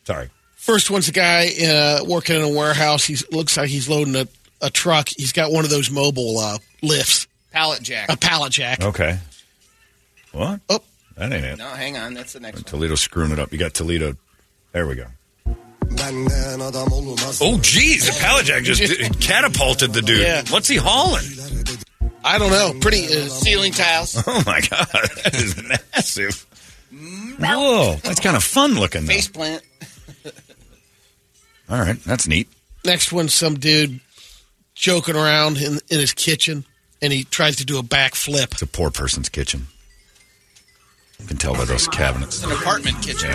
Sorry. 0.05 0.29
First 0.55 0.89
one's 0.89 1.09
a 1.09 1.11
guy 1.11 1.49
uh, 1.67 2.05
working 2.05 2.37
in 2.37 2.43
a 2.43 2.49
warehouse. 2.49 3.03
He 3.03 3.17
looks 3.29 3.57
like 3.57 3.67
he's 3.67 3.89
loading 3.89 4.15
a, 4.15 4.25
a 4.61 4.69
truck. 4.69 5.09
He's 5.09 5.33
got 5.33 5.51
one 5.51 5.65
of 5.65 5.69
those 5.69 5.91
mobile 5.91 6.39
uh, 6.39 6.59
lifts, 6.81 7.27
Pallet 7.51 7.81
jack. 7.83 8.07
a 8.07 8.15
pallet 8.15 8.53
jack. 8.53 8.81
Okay. 8.81 9.19
What? 10.31 10.61
Oh, 10.69 10.79
That 11.17 11.33
ain't 11.33 11.43
it. 11.43 11.57
No, 11.57 11.67
hang 11.67 11.97
on. 11.97 12.13
That's 12.13 12.31
the 12.31 12.39
next 12.39 12.55
one. 12.59 12.63
Toledo's 12.63 13.01
screwing 13.01 13.31
it 13.31 13.39
up. 13.39 13.51
You 13.51 13.57
got 13.57 13.73
Toledo. 13.73 14.15
There 14.71 14.87
we 14.87 14.95
go. 14.95 15.07
Oh, 17.41 17.59
geez. 17.61 18.07
The 18.07 18.17
pallet 18.21 18.45
jack 18.45 18.63
just 18.63 18.81
catapulted 19.19 19.91
the 19.91 20.01
dude. 20.01 20.21
Yeah. 20.21 20.43
What's 20.49 20.69
he 20.69 20.77
hauling? 20.77 21.25
I 22.23 22.37
don't 22.39 22.51
know. 22.51 22.73
Pretty. 22.79 23.05
Uh, 23.05 23.27
Ceiling 23.27 23.71
tiles. 23.71 24.21
Oh, 24.27 24.43
my 24.45 24.61
God. 24.61 24.87
That 25.23 25.35
is 25.35 25.55
massive. 25.63 26.45
Whoa. 27.39 27.95
That's 28.03 28.19
kind 28.19 28.35
of 28.35 28.43
fun 28.43 28.73
looking, 28.75 29.01
though. 29.05 29.13
Face 29.13 29.27
plant. 29.27 29.61
All 31.69 31.79
right. 31.79 32.01
That's 32.03 32.27
neat. 32.27 32.47
next 32.85 33.11
one's 33.11 33.33
some 33.33 33.55
dude 33.59 33.99
joking 34.75 35.15
around 35.15 35.57
in, 35.57 35.79
in 35.89 35.99
his 35.99 36.13
kitchen, 36.13 36.65
and 37.01 37.11
he 37.11 37.23
tries 37.23 37.57
to 37.57 37.65
do 37.65 37.77
a 37.77 37.83
backflip. 37.83 38.51
It's 38.53 38.61
a 38.61 38.67
poor 38.67 38.89
person's 38.91 39.29
kitchen. 39.29 39.67
You 41.19 41.25
can 41.25 41.37
tell 41.37 41.55
by 41.55 41.65
those 41.65 41.87
cabinets. 41.87 42.43
An 42.43 42.51
apartment 42.51 43.01
kitchen. 43.01 43.31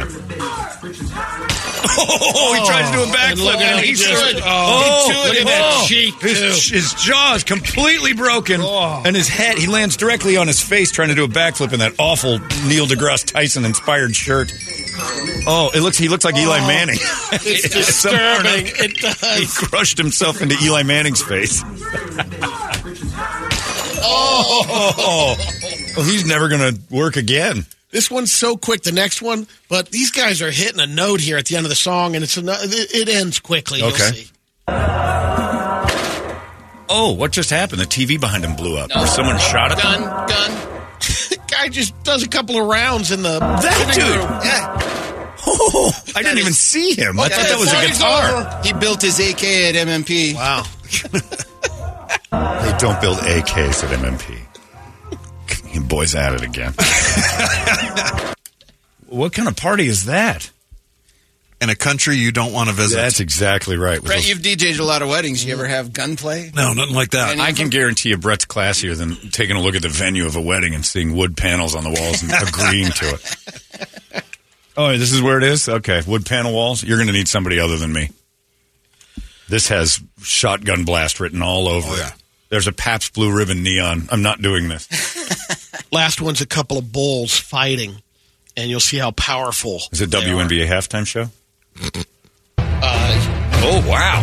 Oh, 1.98 2.54
he 2.56 2.64
tries 2.66 2.88
to 2.90 2.96
do 2.96 3.02
a 3.02 3.06
oh, 3.06 3.12
backflip 3.12 3.56
and 3.60 3.80
he 3.84 3.92
just- 3.94 4.04
stood. 4.04 4.36
oh, 4.44 5.08
Oh, 5.10 5.24
look 5.26 5.36
at 5.36 5.46
that 5.46 5.80
oh. 5.82 5.86
cheek, 5.88 6.14
His, 6.20 6.68
his 6.68 6.94
jaw 6.94 7.34
is 7.34 7.42
completely 7.42 8.12
broken, 8.12 8.60
oh. 8.62 9.02
and 9.04 9.16
his 9.16 9.26
head, 9.28 9.58
he 9.58 9.66
lands 9.66 9.96
directly 9.96 10.36
on 10.36 10.46
his 10.46 10.60
face 10.62 10.92
trying 10.92 11.08
to 11.08 11.16
do 11.16 11.24
a 11.24 11.28
backflip 11.28 11.72
in 11.72 11.80
that 11.80 11.94
awful 11.98 12.38
Neil 12.68 12.86
deGrasse 12.86 13.26
Tyson 13.32 13.64
inspired 13.64 14.14
shirt. 14.14 14.52
Oh, 15.48 15.70
it 15.74 15.80
looks 15.80 15.98
he 15.98 16.08
looks 16.08 16.24
like 16.24 16.36
Eli 16.36 16.60
Manning. 16.60 16.98
It's 17.32 17.68
disturbing. 17.74 18.18
another, 18.18 18.70
It 18.76 19.40
He 19.40 19.46
crushed 19.66 19.98
himself 19.98 20.40
into 20.40 20.56
Eli 20.62 20.84
Manning's 20.84 21.22
face. 21.22 21.62
oh, 24.04 25.36
well, 25.96 26.06
he's 26.06 26.26
never 26.26 26.48
going 26.48 26.74
to 26.74 26.80
work 26.94 27.16
again. 27.16 27.66
This 27.90 28.10
one's 28.10 28.32
so 28.32 28.56
quick. 28.56 28.82
The 28.82 28.92
next 28.92 29.20
one, 29.20 29.46
but 29.68 29.88
these 29.90 30.10
guys 30.10 30.40
are 30.40 30.50
hitting 30.50 30.80
a 30.80 30.86
note 30.86 31.20
here 31.20 31.36
at 31.36 31.44
the 31.46 31.56
end 31.56 31.66
of 31.66 31.70
the 31.70 31.74
song, 31.76 32.14
and 32.14 32.24
it's 32.24 32.36
a, 32.38 32.40
it 32.40 32.94
it 32.94 33.08
ends 33.08 33.38
quickly. 33.38 33.80
You'll 33.80 33.88
Okay. 33.88 34.10
see. 34.12 34.28
Oh, 36.94 37.12
what 37.16 37.32
just 37.32 37.48
happened? 37.50 37.80
The 37.80 37.86
TV 37.86 38.20
behind 38.20 38.44
him 38.44 38.54
blew 38.54 38.76
up. 38.76 38.90
Or 38.94 39.06
someone 39.06 39.38
shot 39.38 39.72
at 39.72 39.82
gun, 39.82 40.02
them? 40.02 40.26
gun. 40.28 40.50
Guy 41.48 41.68
just 41.68 41.94
does 42.04 42.22
a 42.22 42.28
couple 42.28 42.60
of 42.60 42.66
rounds 42.68 43.10
in 43.10 43.22
the 43.22 43.38
That 43.38 43.92
dude. 43.94 44.04
room. 44.04 44.40
Yeah. 44.44 45.38
Oh, 45.46 45.90
I 46.14 46.22
didn't 46.22 46.38
even 46.38 46.52
see 46.52 46.94
him. 46.94 47.18
I 47.18 47.28
thought 47.28 47.48
that 47.48 47.58
was 47.58 47.72
a 47.72 47.74
Party's 47.76 47.98
guitar. 47.98 48.30
over. 48.30 48.60
He 48.62 48.72
built 48.74 49.02
his 49.02 49.18
AK 49.18 49.42
at 49.42 49.74
MMP. 49.74 50.34
Wow. 50.34 50.64
They 52.32 52.74
don't 52.78 53.00
build 53.00 53.18
AKs 53.18 53.84
at 53.84 53.98
MMP. 53.98 54.38
You 55.72 55.80
boys 55.80 56.14
at 56.14 56.34
it 56.34 56.42
again. 56.42 56.74
what 59.06 59.32
kind 59.32 59.48
of 59.48 59.56
party 59.56 59.86
is 59.86 60.04
that? 60.04 60.50
In 61.62 61.70
a 61.70 61.74
country 61.76 62.16
you 62.16 62.30
don't 62.30 62.52
want 62.52 62.68
to 62.68 62.74
visit. 62.74 62.96
That's 62.96 63.20
exactly 63.20 63.78
right. 63.78 63.98
With 63.98 64.06
Brett, 64.06 64.18
those- 64.18 64.28
you've 64.28 64.40
DJed 64.40 64.78
a 64.80 64.84
lot 64.84 65.00
of 65.00 65.08
weddings. 65.08 65.42
You 65.44 65.54
ever 65.54 65.66
have 65.66 65.92
gunplay? 65.94 66.50
no, 66.54 66.74
nothing 66.74 66.94
like 66.94 67.12
that. 67.12 67.38
I 67.40 67.52
can 67.52 67.70
guarantee 67.70 68.10
you 68.10 68.18
Brett's 68.18 68.44
classier 68.44 68.94
than 68.96 69.14
taking 69.30 69.56
a 69.56 69.60
look 69.62 69.74
at 69.74 69.80
the 69.82 69.88
venue 69.88 70.26
of 70.26 70.36
a 70.36 70.42
wedding 70.42 70.74
and 70.74 70.84
seeing 70.84 71.16
wood 71.16 71.38
panels 71.38 71.74
on 71.74 71.84
the 71.84 71.90
walls 71.90 72.22
and 72.22 72.32
agreeing 72.48 72.90
to 72.90 73.14
it. 73.14 74.24
Oh, 74.76 74.96
this 74.98 75.12
is 75.12 75.22
where 75.22 75.38
it 75.38 75.44
is? 75.44 75.68
Okay. 75.70 76.02
Wood 76.06 76.26
panel 76.26 76.52
walls? 76.52 76.82
You're 76.84 76.98
going 76.98 77.06
to 77.08 77.14
need 77.14 77.28
somebody 77.28 77.60
other 77.60 77.78
than 77.78 77.92
me. 77.94 78.10
This 79.48 79.68
has 79.68 80.00
shotgun 80.22 80.84
blast 80.84 81.18
written 81.20 81.40
all 81.40 81.66
over 81.68 81.88
Oh, 81.88 81.94
it. 82.08 82.12
There's 82.52 82.66
a 82.66 82.72
Pabst 82.72 83.14
Blue 83.14 83.34
Ribbon 83.34 83.62
neon. 83.62 84.08
I'm 84.10 84.20
not 84.20 84.42
doing 84.42 84.68
this. 84.68 84.86
Last 85.90 86.20
one's 86.20 86.42
a 86.42 86.46
couple 86.46 86.76
of 86.76 86.92
bulls 86.92 87.34
fighting, 87.38 88.02
and 88.58 88.68
you'll 88.68 88.78
see 88.78 88.98
how 88.98 89.10
powerful. 89.12 89.80
Is 89.90 90.02
it. 90.02 90.10
WNBA 90.10 90.66
halftime 90.66 91.06
show? 91.06 91.30
Uh, 92.58 93.28
Oh, 93.64 93.82
wow. 93.88 94.20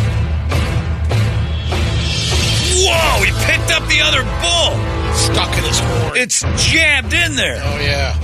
Whoa, 2.86 3.24
he 3.24 3.32
picked 3.46 3.72
up 3.72 3.88
the 3.88 4.00
other 4.00 4.22
bull. 4.22 5.14
stuck 5.16 5.56
in 5.58 5.64
his 5.64 5.80
horn. 5.80 6.16
It's 6.16 6.42
jabbed 6.70 7.12
in 7.12 7.34
there. 7.34 7.60
oh 7.64 7.80
yeah. 7.80 8.14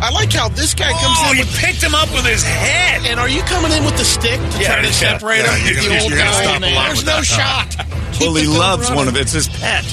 I 0.00 0.10
like 0.10 0.32
how 0.32 0.48
this 0.48 0.74
guy 0.74 0.90
comes 0.90 1.18
Oh, 1.20 1.30
in 1.30 1.36
he 1.38 1.42
with. 1.42 1.56
picked 1.58 1.82
him 1.82 1.94
up 1.94 2.12
with 2.12 2.24
his 2.26 2.44
head. 2.44 3.06
And 3.06 3.18
are 3.18 3.28
you 3.28 3.40
coming 3.42 3.72
in 3.72 3.84
with 3.84 3.96
the 3.96 4.04
stick 4.04 4.38
to 4.38 4.58
Yeah, 4.60 4.74
try 4.76 4.82
to 4.82 4.92
separate 4.92 5.38
Yeah, 5.38 5.56
him? 5.56 5.66
you're 5.66 5.76
With 5.76 5.84
the 5.90 5.98
old 6.00 6.10
you're 6.10 6.18
gonna 6.18 6.30
guy 6.30 6.42
stop 6.44 6.56
in 6.56 6.64
a 6.64 6.74
lot 6.74 6.86
There's 6.86 6.98
with 6.98 7.06
no 7.06 7.16
that, 7.16 7.24
shot. 7.24 7.76
Well, 8.20 8.34
he 8.34 8.46
loves 8.46 8.82
running. 8.84 8.96
one 8.96 9.08
of 9.08 9.16
it's 9.16 9.32
his 9.32 9.48
pet 9.48 9.84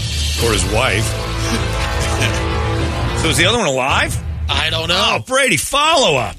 or 0.43 0.51
his 0.51 0.63
wife. 0.71 1.05
so 3.21 3.29
is 3.29 3.37
the 3.37 3.45
other 3.45 3.57
one 3.57 3.67
alive? 3.67 4.17
I 4.49 4.69
don't 4.69 4.89
know. 4.89 5.17
Oh, 5.19 5.23
Brady, 5.25 5.57
follow 5.57 6.17
up. 6.17 6.35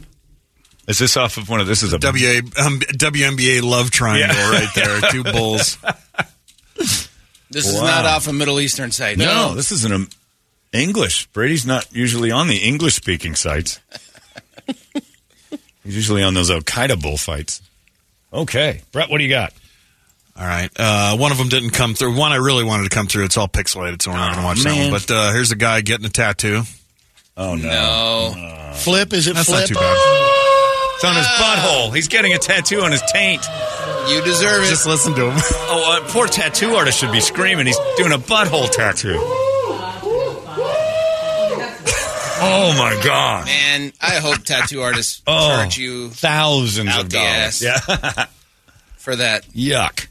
Is 0.86 0.98
this 0.98 1.16
off 1.16 1.38
of 1.38 1.48
one 1.48 1.60
of 1.60 1.66
this? 1.66 1.82
Is 1.82 1.94
a 1.94 1.98
WA, 1.98 2.40
um, 2.62 2.78
WNBA 2.80 3.62
love 3.62 3.90
triangle 3.90 4.36
Yeah. 4.36 4.50
right 4.50 4.68
there. 4.74 5.00
Two 5.10 5.24
bulls. 5.24 5.78
This 6.76 7.66
is 7.68 7.80
not 7.80 8.04
off 8.04 8.26
a 8.28 8.32
Middle 8.34 8.60
Eastern 8.60 8.90
site. 8.90 9.16
no, 9.16 9.54
This 9.54 9.72
isn't 9.72 9.92
a 9.92 10.06
English. 10.74 11.26
Brady's 11.28 11.64
not 11.64 11.86
usually 11.94 12.30
on 12.30 12.48
the 12.48 12.56
English 12.58 12.94
speaking 12.94 13.34
sites. 13.34 13.80
He's 15.84 15.96
usually 15.96 16.22
on 16.22 16.34
those 16.34 16.50
Al 16.50 16.60
Qaeda 16.60 17.00
bullfights. 17.00 17.60
Okay, 18.32 18.80
Brett, 18.92 19.10
what 19.10 19.18
do 19.18 19.24
you 19.24 19.30
got? 19.30 19.52
All 20.36 20.44
right. 20.46 20.70
Uh, 20.76 21.16
one 21.16 21.30
of 21.30 21.38
them 21.38 21.48
didn't 21.48 21.70
come 21.70 21.94
through. 21.94 22.16
One 22.16 22.32
I 22.32 22.36
really 22.36 22.64
wanted 22.64 22.84
to 22.90 22.94
come 22.94 23.06
through. 23.06 23.24
It's 23.26 23.36
all 23.36 23.46
pixelated, 23.46 24.02
so 24.02 24.10
we're 24.10 24.16
not 24.16 24.32
going 24.32 24.40
to 24.40 24.44
watch 24.44 24.62
that 24.64 24.76
one. 24.76 24.90
But 24.90 25.08
uh, 25.10 25.32
here's 25.32 25.52
a 25.52 25.56
guy 25.56 25.80
getting 25.82 26.06
a 26.06 26.08
tattoo. 26.08 26.62
Oh 27.36 27.54
no, 27.54 28.32
No. 28.34 28.72
Flip? 28.74 29.12
Is 29.12 29.28
it 29.28 29.34
That's 29.34 29.48
flip? 29.48 29.60
not 29.60 29.68
too 29.68 29.74
bad. 29.74 30.94
it's 30.96 31.04
on 31.04 31.14
his 31.14 31.26
butthole. 31.26 31.94
He's 31.94 32.08
getting 32.08 32.32
a 32.32 32.38
tattoo 32.38 32.80
on 32.82 32.90
his 32.90 33.02
taint. 33.12 33.44
You 34.08 34.22
deserve 34.24 34.64
it. 34.64 34.68
Just 34.70 34.86
listen 34.86 35.14
to 35.14 35.30
him. 35.30 35.36
Oh, 35.36 36.00
uh, 36.02 36.08
poor 36.12 36.26
tattoo 36.26 36.74
artist 36.74 36.98
should 36.98 37.12
be 37.12 37.20
screaming. 37.20 37.66
He's 37.66 37.78
doing 37.96 38.12
a 38.12 38.18
butthole 38.18 38.70
tattoo. 38.70 39.18
Oh 42.44 42.72
my 42.78 43.00
god! 43.04 43.46
Man, 43.46 43.92
I 44.00 44.16
hope 44.16 44.44
tattoo 44.44 44.82
artists 44.82 45.22
Oh. 45.26 45.56
charge 45.56 45.78
you 45.78 46.10
Thousands 46.10 46.90
Out 46.90 47.00
of 47.02 47.10
the 47.10 47.16
dollars. 47.16 47.62
ass. 47.62 47.86
Yeah. 47.88 48.26
for 48.96 49.16
that. 49.16 49.44
Yuck. 49.48 50.08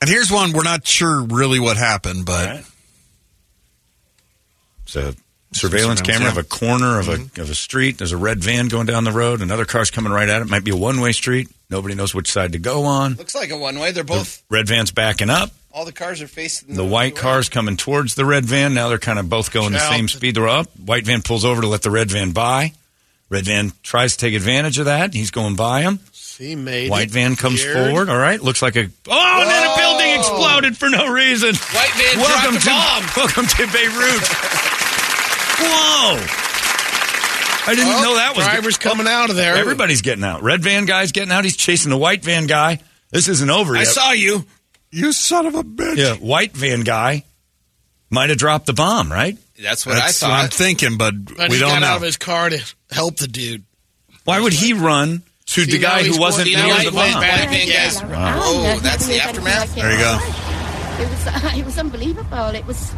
And 0.00 0.10
here's 0.10 0.30
one 0.30 0.52
we're 0.52 0.62
not 0.64 0.86
sure 0.86 1.22
really 1.22 1.60
what 1.60 1.76
happened, 1.76 2.26
but 2.26 2.48
All 2.48 2.54
right. 2.54 2.64
It's 4.84 4.96
a 4.96 5.14
surveillance 5.52 6.00
Surveillance, 6.00 6.00
camera 6.02 6.28
of 6.28 6.38
a 6.38 6.42
corner 6.42 6.98
of 6.98 7.08
a 7.08 7.16
mm-hmm. 7.16 7.40
of 7.40 7.50
a 7.50 7.54
street. 7.54 7.98
There's 7.98 8.12
a 8.12 8.16
red 8.16 8.40
van 8.40 8.68
going 8.68 8.86
down 8.86 9.04
the 9.04 9.12
road. 9.12 9.40
Another 9.40 9.64
car's 9.64 9.90
coming 9.90 10.12
right 10.12 10.28
at 10.28 10.42
it. 10.42 10.48
Might 10.48 10.64
be 10.64 10.70
a 10.70 10.76
one 10.76 11.00
way 11.00 11.12
street. 11.12 11.48
Nobody 11.70 11.94
knows 11.94 12.14
which 12.14 12.30
side 12.30 12.52
to 12.52 12.58
go 12.58 12.84
on. 12.84 13.14
Looks 13.14 13.34
like 13.34 13.50
a 13.50 13.56
one 13.56 13.78
way. 13.78 13.92
They're 13.92 14.04
both. 14.04 14.42
Red 14.50 14.68
van's 14.68 14.90
backing 14.90 15.30
up. 15.30 15.50
All 15.74 15.84
the 15.86 15.92
cars 15.92 16.20
are 16.20 16.28
facing 16.28 16.74
The 16.74 16.84
white 16.84 17.14
way. 17.14 17.20
car's 17.20 17.48
coming 17.48 17.76
towards 17.78 18.14
the 18.14 18.26
red 18.26 18.44
van. 18.44 18.74
Now 18.74 18.88
they're 18.90 18.98
kind 18.98 19.18
of 19.18 19.30
both 19.30 19.50
going 19.52 19.72
the 19.72 19.78
same 19.78 20.06
speed. 20.06 20.34
They're 20.34 20.48
up. 20.48 20.68
White 20.78 21.06
van 21.06 21.22
pulls 21.22 21.44
over 21.46 21.62
to 21.62 21.66
let 21.66 21.80
the 21.82 21.90
red 21.90 22.10
van 22.10 22.32
by. 22.32 22.72
Red 23.30 23.46
van 23.46 23.72
tries 23.82 24.12
to 24.12 24.18
take 24.18 24.34
advantage 24.34 24.78
of 24.78 24.84
that. 24.84 25.14
He's 25.14 25.30
going 25.30 25.56
by 25.56 25.80
him. 25.82 26.00
He 26.38 26.56
made 26.56 26.90
White 26.90 27.10
van 27.10 27.36
comes 27.36 27.62
weird. 27.64 27.76
forward. 27.90 28.08
All 28.10 28.18
right, 28.18 28.40
looks 28.40 28.60
like 28.62 28.76
a 28.76 28.80
oh, 29.08 29.40
and 29.40 29.48
then 29.48 29.70
a 29.70 29.76
building 29.78 30.18
exploded 30.18 30.76
for 30.76 30.90
no 30.90 31.10
reason. 31.10 31.54
White 31.54 31.92
van 31.94 32.18
welcome 32.18 32.58
dropped 32.58 32.64
to 32.64 32.68
bomb. 32.70 33.04
welcome 33.16 33.46
to 33.46 33.66
Beirut. 33.72 34.26
Whoa! 35.62 36.18
I 37.64 37.74
didn't 37.76 37.92
Oh, 37.94 38.02
know 38.02 38.14
that 38.16 38.32
was 38.36 38.44
drivers 38.44 38.76
coming 38.76 39.06
out 39.06 39.30
of 39.30 39.36
there. 39.36 39.54
Everybody's 39.56 40.02
getting 40.02 40.24
out. 40.24 40.42
Red 40.42 40.62
van 40.62 40.84
guy's 40.84 41.12
getting 41.12 41.30
out. 41.32 41.44
He's 41.44 41.56
chasing 41.56 41.90
the 41.90 41.96
white 41.96 42.24
van 42.24 42.46
guy. 42.46 42.80
This 43.10 43.28
isn't 43.28 43.48
over 43.50 43.76
I 43.76 43.84
saw 43.84 44.10
you. 44.12 44.44
You 44.92 45.12
son 45.12 45.46
of 45.46 45.54
a 45.56 45.62
bitch. 45.64 45.96
yeah, 45.96 46.14
white 46.14 46.52
van 46.52 46.82
guy 46.82 47.24
might 48.10 48.28
have 48.30 48.38
dropped 48.38 48.66
the 48.66 48.72
bomb, 48.72 49.10
right? 49.10 49.36
That's 49.60 49.84
what 49.86 49.94
That's 49.96 50.22
I 50.22 50.28
what 50.28 50.34
I'm 50.44 50.50
thinking, 50.50 50.96
but, 50.98 51.14
But 51.24 51.50
we 51.50 51.58
don't 51.58 51.70
got 51.70 51.80
know. 51.80 51.86
out 51.88 51.96
of 51.96 52.02
his 52.02 52.16
car 52.16 52.48
to 52.50 52.58
help 52.90 53.16
the 53.16 53.26
dude. 53.28 53.64
Why 54.24 54.38
would 54.40 54.52
he 54.52 54.72
run 54.72 55.22
to 55.46 55.64
See, 55.64 55.70
the 55.70 55.78
guy 55.78 56.02
who 56.04 56.18
wasn't 56.20 56.50
going- 56.52 56.66
near 56.66 56.84
the 56.84 56.90
bomb? 56.92 57.20
back. 57.20 57.48
White 57.48 57.50
van 57.50 57.68
guys. 57.68 58.02
Wow. 58.02 58.40
Oh, 58.42 58.78
that's 58.82 59.06
the 59.06 59.20
aftermath. 59.20 59.74
There 59.74 59.90
you 59.92 59.98
go. 59.98 60.18
It 61.00 61.08
was, 61.08 61.58
it 61.58 61.64
was 61.64 61.78
unbelievable. 61.78 62.48
It 62.48 62.66
was 62.66 62.92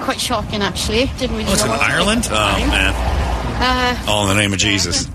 quite 0.00 0.20
shocking, 0.20 0.62
actually. 0.62 1.06
Didn't 1.18 1.36
really 1.36 1.48
Oh, 1.50 1.52
it's 1.52 1.62
in 1.64 1.70
Ireland? 1.70 2.28
Oh, 2.30 2.34
at 2.36 2.54
the 2.54 2.60
time. 2.60 2.68
man. 2.70 4.02
Uh, 4.06 4.10
All 4.10 4.22
in 4.28 4.36
the 4.36 4.40
name 4.40 4.52
of 4.52 4.58
Jesus. 4.58 5.08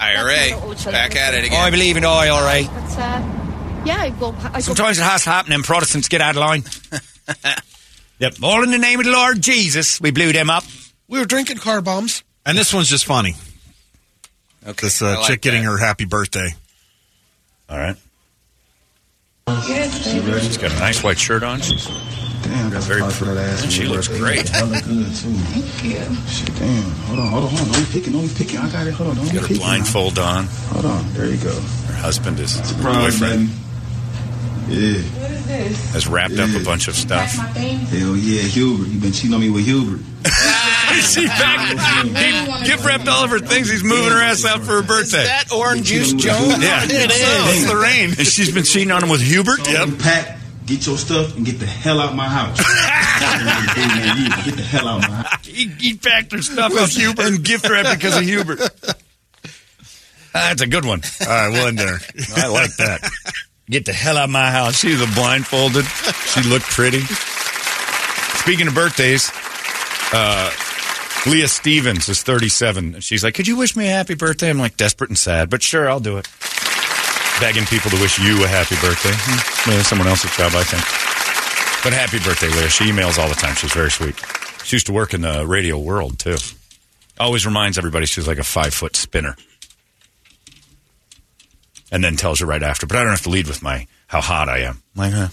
IRA. 0.00 0.50
Back 0.92 1.16
at 1.16 1.34
it 1.34 1.44
again. 1.46 1.60
I 1.60 1.70
believe 1.70 1.96
in 1.96 2.04
IRA. 2.04 2.64
but, 2.64 2.98
uh, 2.98 3.35
yeah, 3.86 4.00
I 4.00 4.10
go. 4.10 4.34
I 4.42 4.52
go 4.54 4.60
Sometimes 4.60 4.98
it 4.98 5.02
has 5.02 5.24
to 5.24 5.30
happen 5.30 5.52
and 5.52 5.64
Protestants 5.64 6.08
get 6.08 6.20
out 6.20 6.36
of 6.36 6.40
line. 6.40 6.64
yep. 8.18 8.34
All 8.42 8.62
in 8.62 8.70
the 8.70 8.78
name 8.78 8.98
of 8.98 9.06
the 9.06 9.12
Lord 9.12 9.40
Jesus. 9.40 10.00
We 10.00 10.10
blew 10.10 10.32
them 10.32 10.50
up. 10.50 10.64
We 11.08 11.18
were 11.18 11.24
drinking 11.24 11.58
car 11.58 11.80
bombs. 11.80 12.22
And 12.44 12.56
this 12.56 12.72
one's 12.74 12.88
just 12.88 13.04
funny. 13.04 13.34
Okay. 14.66 14.86
This 14.86 15.00
uh, 15.02 15.16
like 15.18 15.26
chick 15.28 15.40
getting 15.40 15.62
her 15.62 15.78
happy 15.78 16.04
birthday. 16.04 16.48
All 17.68 17.78
right. 17.78 17.96
She's 19.66 20.56
got 20.58 20.72
a 20.72 20.78
nice 20.78 21.02
white 21.02 21.18
shirt 21.18 21.42
on. 21.42 21.60
She's 21.60 21.86
Damn, 22.46 22.70
that's 22.70 22.86
Very 22.86 23.00
very 23.00 23.12
for 23.12 23.24
that 23.26 23.38
ass. 23.38 23.62
and 23.64 23.72
she 23.72 23.84
looks 23.86 24.06
great. 24.08 24.48
Hella 24.48 24.80
good 24.82 25.06
too. 25.16 25.32
Thank 25.34 25.84
you. 25.84 26.16
Shit, 26.28 26.54
damn. 26.56 26.82
Hold 27.06 27.18
on, 27.18 27.26
hold 27.28 27.44
on, 27.44 27.50
hold 27.50 27.60
on. 27.68 27.72
Don't 27.74 27.86
be 27.86 27.92
picking, 27.92 28.12
don't 28.12 28.28
be 28.28 28.34
picking. 28.34 28.58
I 28.58 28.70
got 28.70 28.86
it. 28.86 28.94
Hold 28.94 29.10
on, 29.10 29.16
don't 29.16 29.24
be 29.26 29.32
got 29.32 29.42
her 29.42 29.48
picking. 29.48 29.62
blindfold 29.62 30.18
on. 30.20 30.44
Hold 30.70 30.84
on, 30.86 31.12
there 31.14 31.26
you 31.26 31.38
go. 31.38 31.52
Her 31.52 31.94
husband 31.94 32.38
is 32.38 32.56
her 32.58 32.64
Surprise, 32.64 33.18
boyfriend 33.18 33.48
baby. 33.48 33.60
Yeah, 34.68 34.98
has 35.92 36.06
wrapped 36.08 36.34
up 36.38 36.50
a 36.60 36.64
bunch 36.64 36.88
of 36.88 36.94
stuff. 36.96 37.30
hell 37.32 38.16
yeah, 38.16 38.42
Hubert. 38.42 38.88
You've 38.88 39.00
been 39.02 39.12
cheating 39.12 39.34
on 39.34 39.40
me 39.40 39.48
with 39.50 39.64
Hubert. 39.64 40.00
She's 41.02 41.28
back. 41.28 41.76
He 42.06 42.66
gift 42.66 42.84
wrapped 42.84 43.06
all 43.06 43.24
of 43.24 43.30
her 43.30 43.38
things. 43.38 43.68
He's 43.70 43.84
moving 43.84 44.10
her 44.12 44.20
ass 44.20 44.44
out 44.44 44.60
for 44.62 44.72
her 44.80 44.82
birthday. 44.82 45.22
Is 45.22 45.28
that 45.28 45.52
orange 45.52 45.86
juice, 45.86 46.12
Joe? 46.14 46.30
yeah, 46.60 46.82
It 46.84 47.10
is. 47.10 47.62
It's 47.62 47.66
the 47.70 47.76
rain. 47.76 48.10
And 48.10 48.26
she's 48.26 48.52
been 48.52 48.64
cheating 48.64 48.90
on 48.90 49.02
him 49.04 49.08
with 49.10 49.20
Hubert. 49.20 49.60
Yep. 49.68 49.98
Pack, 50.00 50.38
get 50.64 50.86
your 50.86 50.96
stuff 50.98 51.36
and 51.36 51.44
get 51.46 51.58
the 51.60 51.66
hell 51.66 52.00
out 52.00 52.10
of 52.10 52.16
my 52.16 52.28
house. 52.28 52.56
get 52.58 54.56
the 54.56 54.62
hell 54.62 54.88
out 54.88 55.04
of 55.04 55.10
my 55.10 55.16
house. 55.16 55.46
He, 55.46 55.68
he 55.78 55.94
packed 55.96 56.32
her 56.32 56.42
stuff 56.42 56.72
up 56.74 57.18
and 57.24 57.44
gift 57.44 57.68
wrapped 57.68 57.98
because 58.00 58.16
of 58.16 58.22
Hubert. 58.24 58.60
Ah, 60.34 60.48
that's 60.50 60.62
a 60.62 60.66
good 60.66 60.84
one. 60.84 61.02
All 61.22 61.26
right, 61.28 61.48
we'll 61.50 61.66
end 61.68 61.78
there. 61.78 61.98
I 62.36 62.48
like 62.48 62.74
that. 62.76 63.10
Get 63.68 63.84
the 63.84 63.92
hell 63.92 64.16
out 64.16 64.24
of 64.24 64.30
my 64.30 64.50
house. 64.50 64.78
She 64.78 64.92
was 64.92 65.00
a 65.02 65.12
blindfolded. 65.14 65.84
She 65.84 66.42
looked 66.42 66.66
pretty. 66.66 67.00
Speaking 68.40 68.68
of 68.68 68.74
birthdays, 68.74 69.32
uh, 70.12 70.52
Leah 71.26 71.48
Stevens 71.48 72.08
is 72.08 72.22
37. 72.22 73.00
She's 73.00 73.24
like, 73.24 73.34
Could 73.34 73.48
you 73.48 73.56
wish 73.56 73.74
me 73.74 73.88
a 73.88 73.90
happy 73.90 74.14
birthday? 74.14 74.50
I'm 74.50 74.58
like, 74.58 74.76
desperate 74.76 75.10
and 75.10 75.18
sad, 75.18 75.50
but 75.50 75.62
sure, 75.62 75.90
I'll 75.90 75.98
do 75.98 76.16
it. 76.16 76.28
Begging 77.40 77.64
people 77.66 77.90
to 77.90 78.00
wish 78.00 78.20
you 78.20 78.44
a 78.44 78.46
happy 78.46 78.76
birthday. 78.76 79.10
Hmm, 79.12 79.82
someone 79.82 80.06
else's 80.06 80.34
job, 80.36 80.52
I 80.54 80.62
think. 80.62 80.82
But 81.82 81.92
happy 81.92 82.18
birthday, 82.18 82.48
Leah. 82.48 82.68
She 82.70 82.84
emails 82.84 83.18
all 83.18 83.28
the 83.28 83.34
time. 83.34 83.56
She's 83.56 83.72
very 83.72 83.90
sweet. 83.90 84.14
She 84.64 84.76
used 84.76 84.86
to 84.86 84.92
work 84.92 85.12
in 85.12 85.22
the 85.22 85.44
radio 85.44 85.76
world, 85.76 86.20
too. 86.20 86.36
Always 87.18 87.44
reminds 87.44 87.78
everybody 87.78 88.06
she's 88.06 88.28
like 88.28 88.38
a 88.38 88.44
five 88.44 88.72
foot 88.72 88.94
spinner 88.94 89.36
and 91.92 92.02
then 92.04 92.16
tells 92.16 92.40
her 92.40 92.46
right 92.46 92.62
after. 92.62 92.86
But 92.86 92.96
I 92.96 93.00
don't 93.02 93.10
have 93.10 93.22
to 93.22 93.30
lead 93.30 93.46
with 93.46 93.62
my 93.62 93.86
how 94.06 94.20
hot 94.20 94.48
I 94.48 94.58
am. 94.60 94.82
Like, 94.94 95.12
huh? 95.12 95.28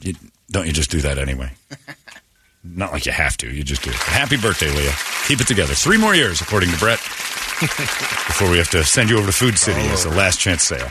you, 0.00 0.14
don't 0.50 0.66
you 0.66 0.72
just 0.72 0.90
do 0.90 1.00
that 1.02 1.18
anyway? 1.18 1.52
Not 2.64 2.92
like 2.92 3.06
you 3.06 3.12
have 3.12 3.36
to. 3.38 3.50
You 3.50 3.62
just 3.64 3.82
do 3.82 3.90
it. 3.90 3.96
Happy 3.96 4.36
birthday, 4.36 4.68
Leah. 4.70 4.92
Keep 5.26 5.40
it 5.40 5.46
together. 5.46 5.72
Three 5.74 5.96
more 5.96 6.14
years, 6.14 6.40
according 6.42 6.70
to 6.70 6.78
Brett, 6.78 6.98
before 7.60 8.50
we 8.50 8.58
have 8.58 8.70
to 8.70 8.84
send 8.84 9.08
you 9.10 9.16
over 9.16 9.26
to 9.26 9.32
Food 9.32 9.58
City 9.58 9.80
as 9.88 10.04
a 10.04 10.10
last 10.10 10.38
chance 10.40 10.62
sale. 10.64 10.86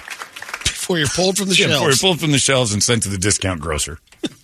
Before 0.63 0.98
you're 0.98 1.08
pulled 1.08 1.38
from 1.38 1.50
the 1.50 1.56
Yeah, 1.56 1.67
before 1.67 1.82
you're 1.82 1.91
shelves. 1.91 2.02
pulled 2.02 2.19
from 2.19 2.32
the 2.32 2.39
shelves 2.39 2.74
and 2.74 2.82
sent 2.82 3.04
to 3.04 3.10
the 3.10 3.17
discount 3.17 3.62
grocer. 3.62 4.00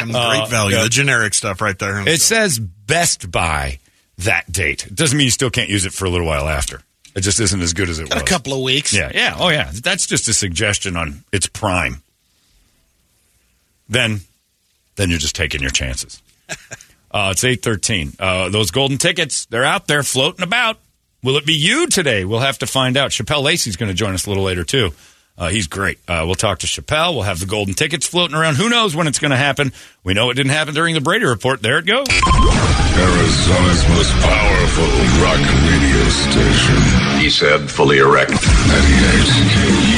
And 0.00 0.12
the 0.12 0.18
Uh, 0.18 0.30
great 0.38 0.48
value, 0.50 0.76
yeah. 0.76 0.82
the 0.82 0.88
generic 0.88 1.32
stuff 1.34 1.60
right 1.60 1.78
there. 1.78 2.06
It 2.08 2.20
says 2.20 2.58
Best 2.58 3.30
Buy 3.30 3.78
that 4.18 4.50
date. 4.50 4.86
It 4.86 4.94
doesn't 4.96 5.16
mean 5.16 5.26
you 5.26 5.30
still 5.30 5.50
can't 5.50 5.68
use 5.68 5.84
it 5.84 5.92
for 5.92 6.06
a 6.06 6.10
little 6.10 6.26
while 6.26 6.48
after. 6.48 6.80
It 7.18 7.22
just 7.22 7.40
isn't 7.40 7.60
as 7.60 7.72
good 7.72 7.88
as 7.88 7.98
it 7.98 8.08
Got 8.08 8.14
was. 8.14 8.22
a 8.22 8.26
couple 8.26 8.52
of 8.54 8.60
weeks. 8.62 8.92
Yeah, 8.94 9.10
yeah, 9.12 9.34
oh 9.36 9.48
yeah. 9.48 9.72
That's 9.82 10.06
just 10.06 10.28
a 10.28 10.32
suggestion 10.32 10.96
on 10.96 11.24
its 11.32 11.48
prime. 11.48 12.00
Then, 13.88 14.20
then 14.96 15.10
you're 15.10 15.18
just 15.18 15.34
taking 15.36 15.60
your 15.60 15.70
chances. 15.70 16.22
Uh, 17.10 17.30
it's 17.32 17.42
eight 17.42 17.62
thirteen. 17.62 18.12
Uh, 18.20 18.50
those 18.50 18.70
golden 18.70 18.98
tickets, 18.98 19.46
they're 19.46 19.64
out 19.64 19.86
there 19.86 20.02
floating 20.02 20.42
about. 20.42 20.76
Will 21.22 21.38
it 21.38 21.46
be 21.46 21.54
you 21.54 21.86
today? 21.86 22.26
We'll 22.26 22.40
have 22.40 22.58
to 22.58 22.66
find 22.66 22.98
out. 22.98 23.12
Shapel 23.12 23.40
Lacey's 23.40 23.76
going 23.76 23.88
to 23.88 23.94
join 23.94 24.12
us 24.12 24.26
a 24.26 24.28
little 24.28 24.44
later 24.44 24.62
too. 24.62 24.92
Uh, 25.38 25.48
he's 25.48 25.66
great. 25.68 25.98
Uh, 26.06 26.24
we'll 26.26 26.34
talk 26.34 26.58
to 26.58 26.66
Shapel. 26.66 27.14
We'll 27.14 27.22
have 27.22 27.40
the 27.40 27.46
golden 27.46 27.72
tickets 27.72 28.06
floating 28.06 28.36
around. 28.36 28.56
Who 28.56 28.68
knows 28.68 28.94
when 28.94 29.06
it's 29.06 29.18
going 29.18 29.30
to 29.30 29.38
happen? 29.38 29.72
We 30.04 30.12
know 30.12 30.28
it 30.28 30.34
didn't 30.34 30.52
happen 30.52 30.74
during 30.74 30.92
the 30.94 31.00
Brady 31.00 31.24
report. 31.24 31.62
There 31.62 31.78
it 31.78 31.86
goes. 31.86 32.06
Arizona's 32.10 33.88
most 33.88 34.12
powerful 34.20 34.88
rock 35.24 35.40
radio 35.64 36.08
station. 36.10 37.07
He 37.28 37.32
said, 37.32 37.70
fully 37.70 37.98
erect. 37.98 38.30
98 38.30 39.97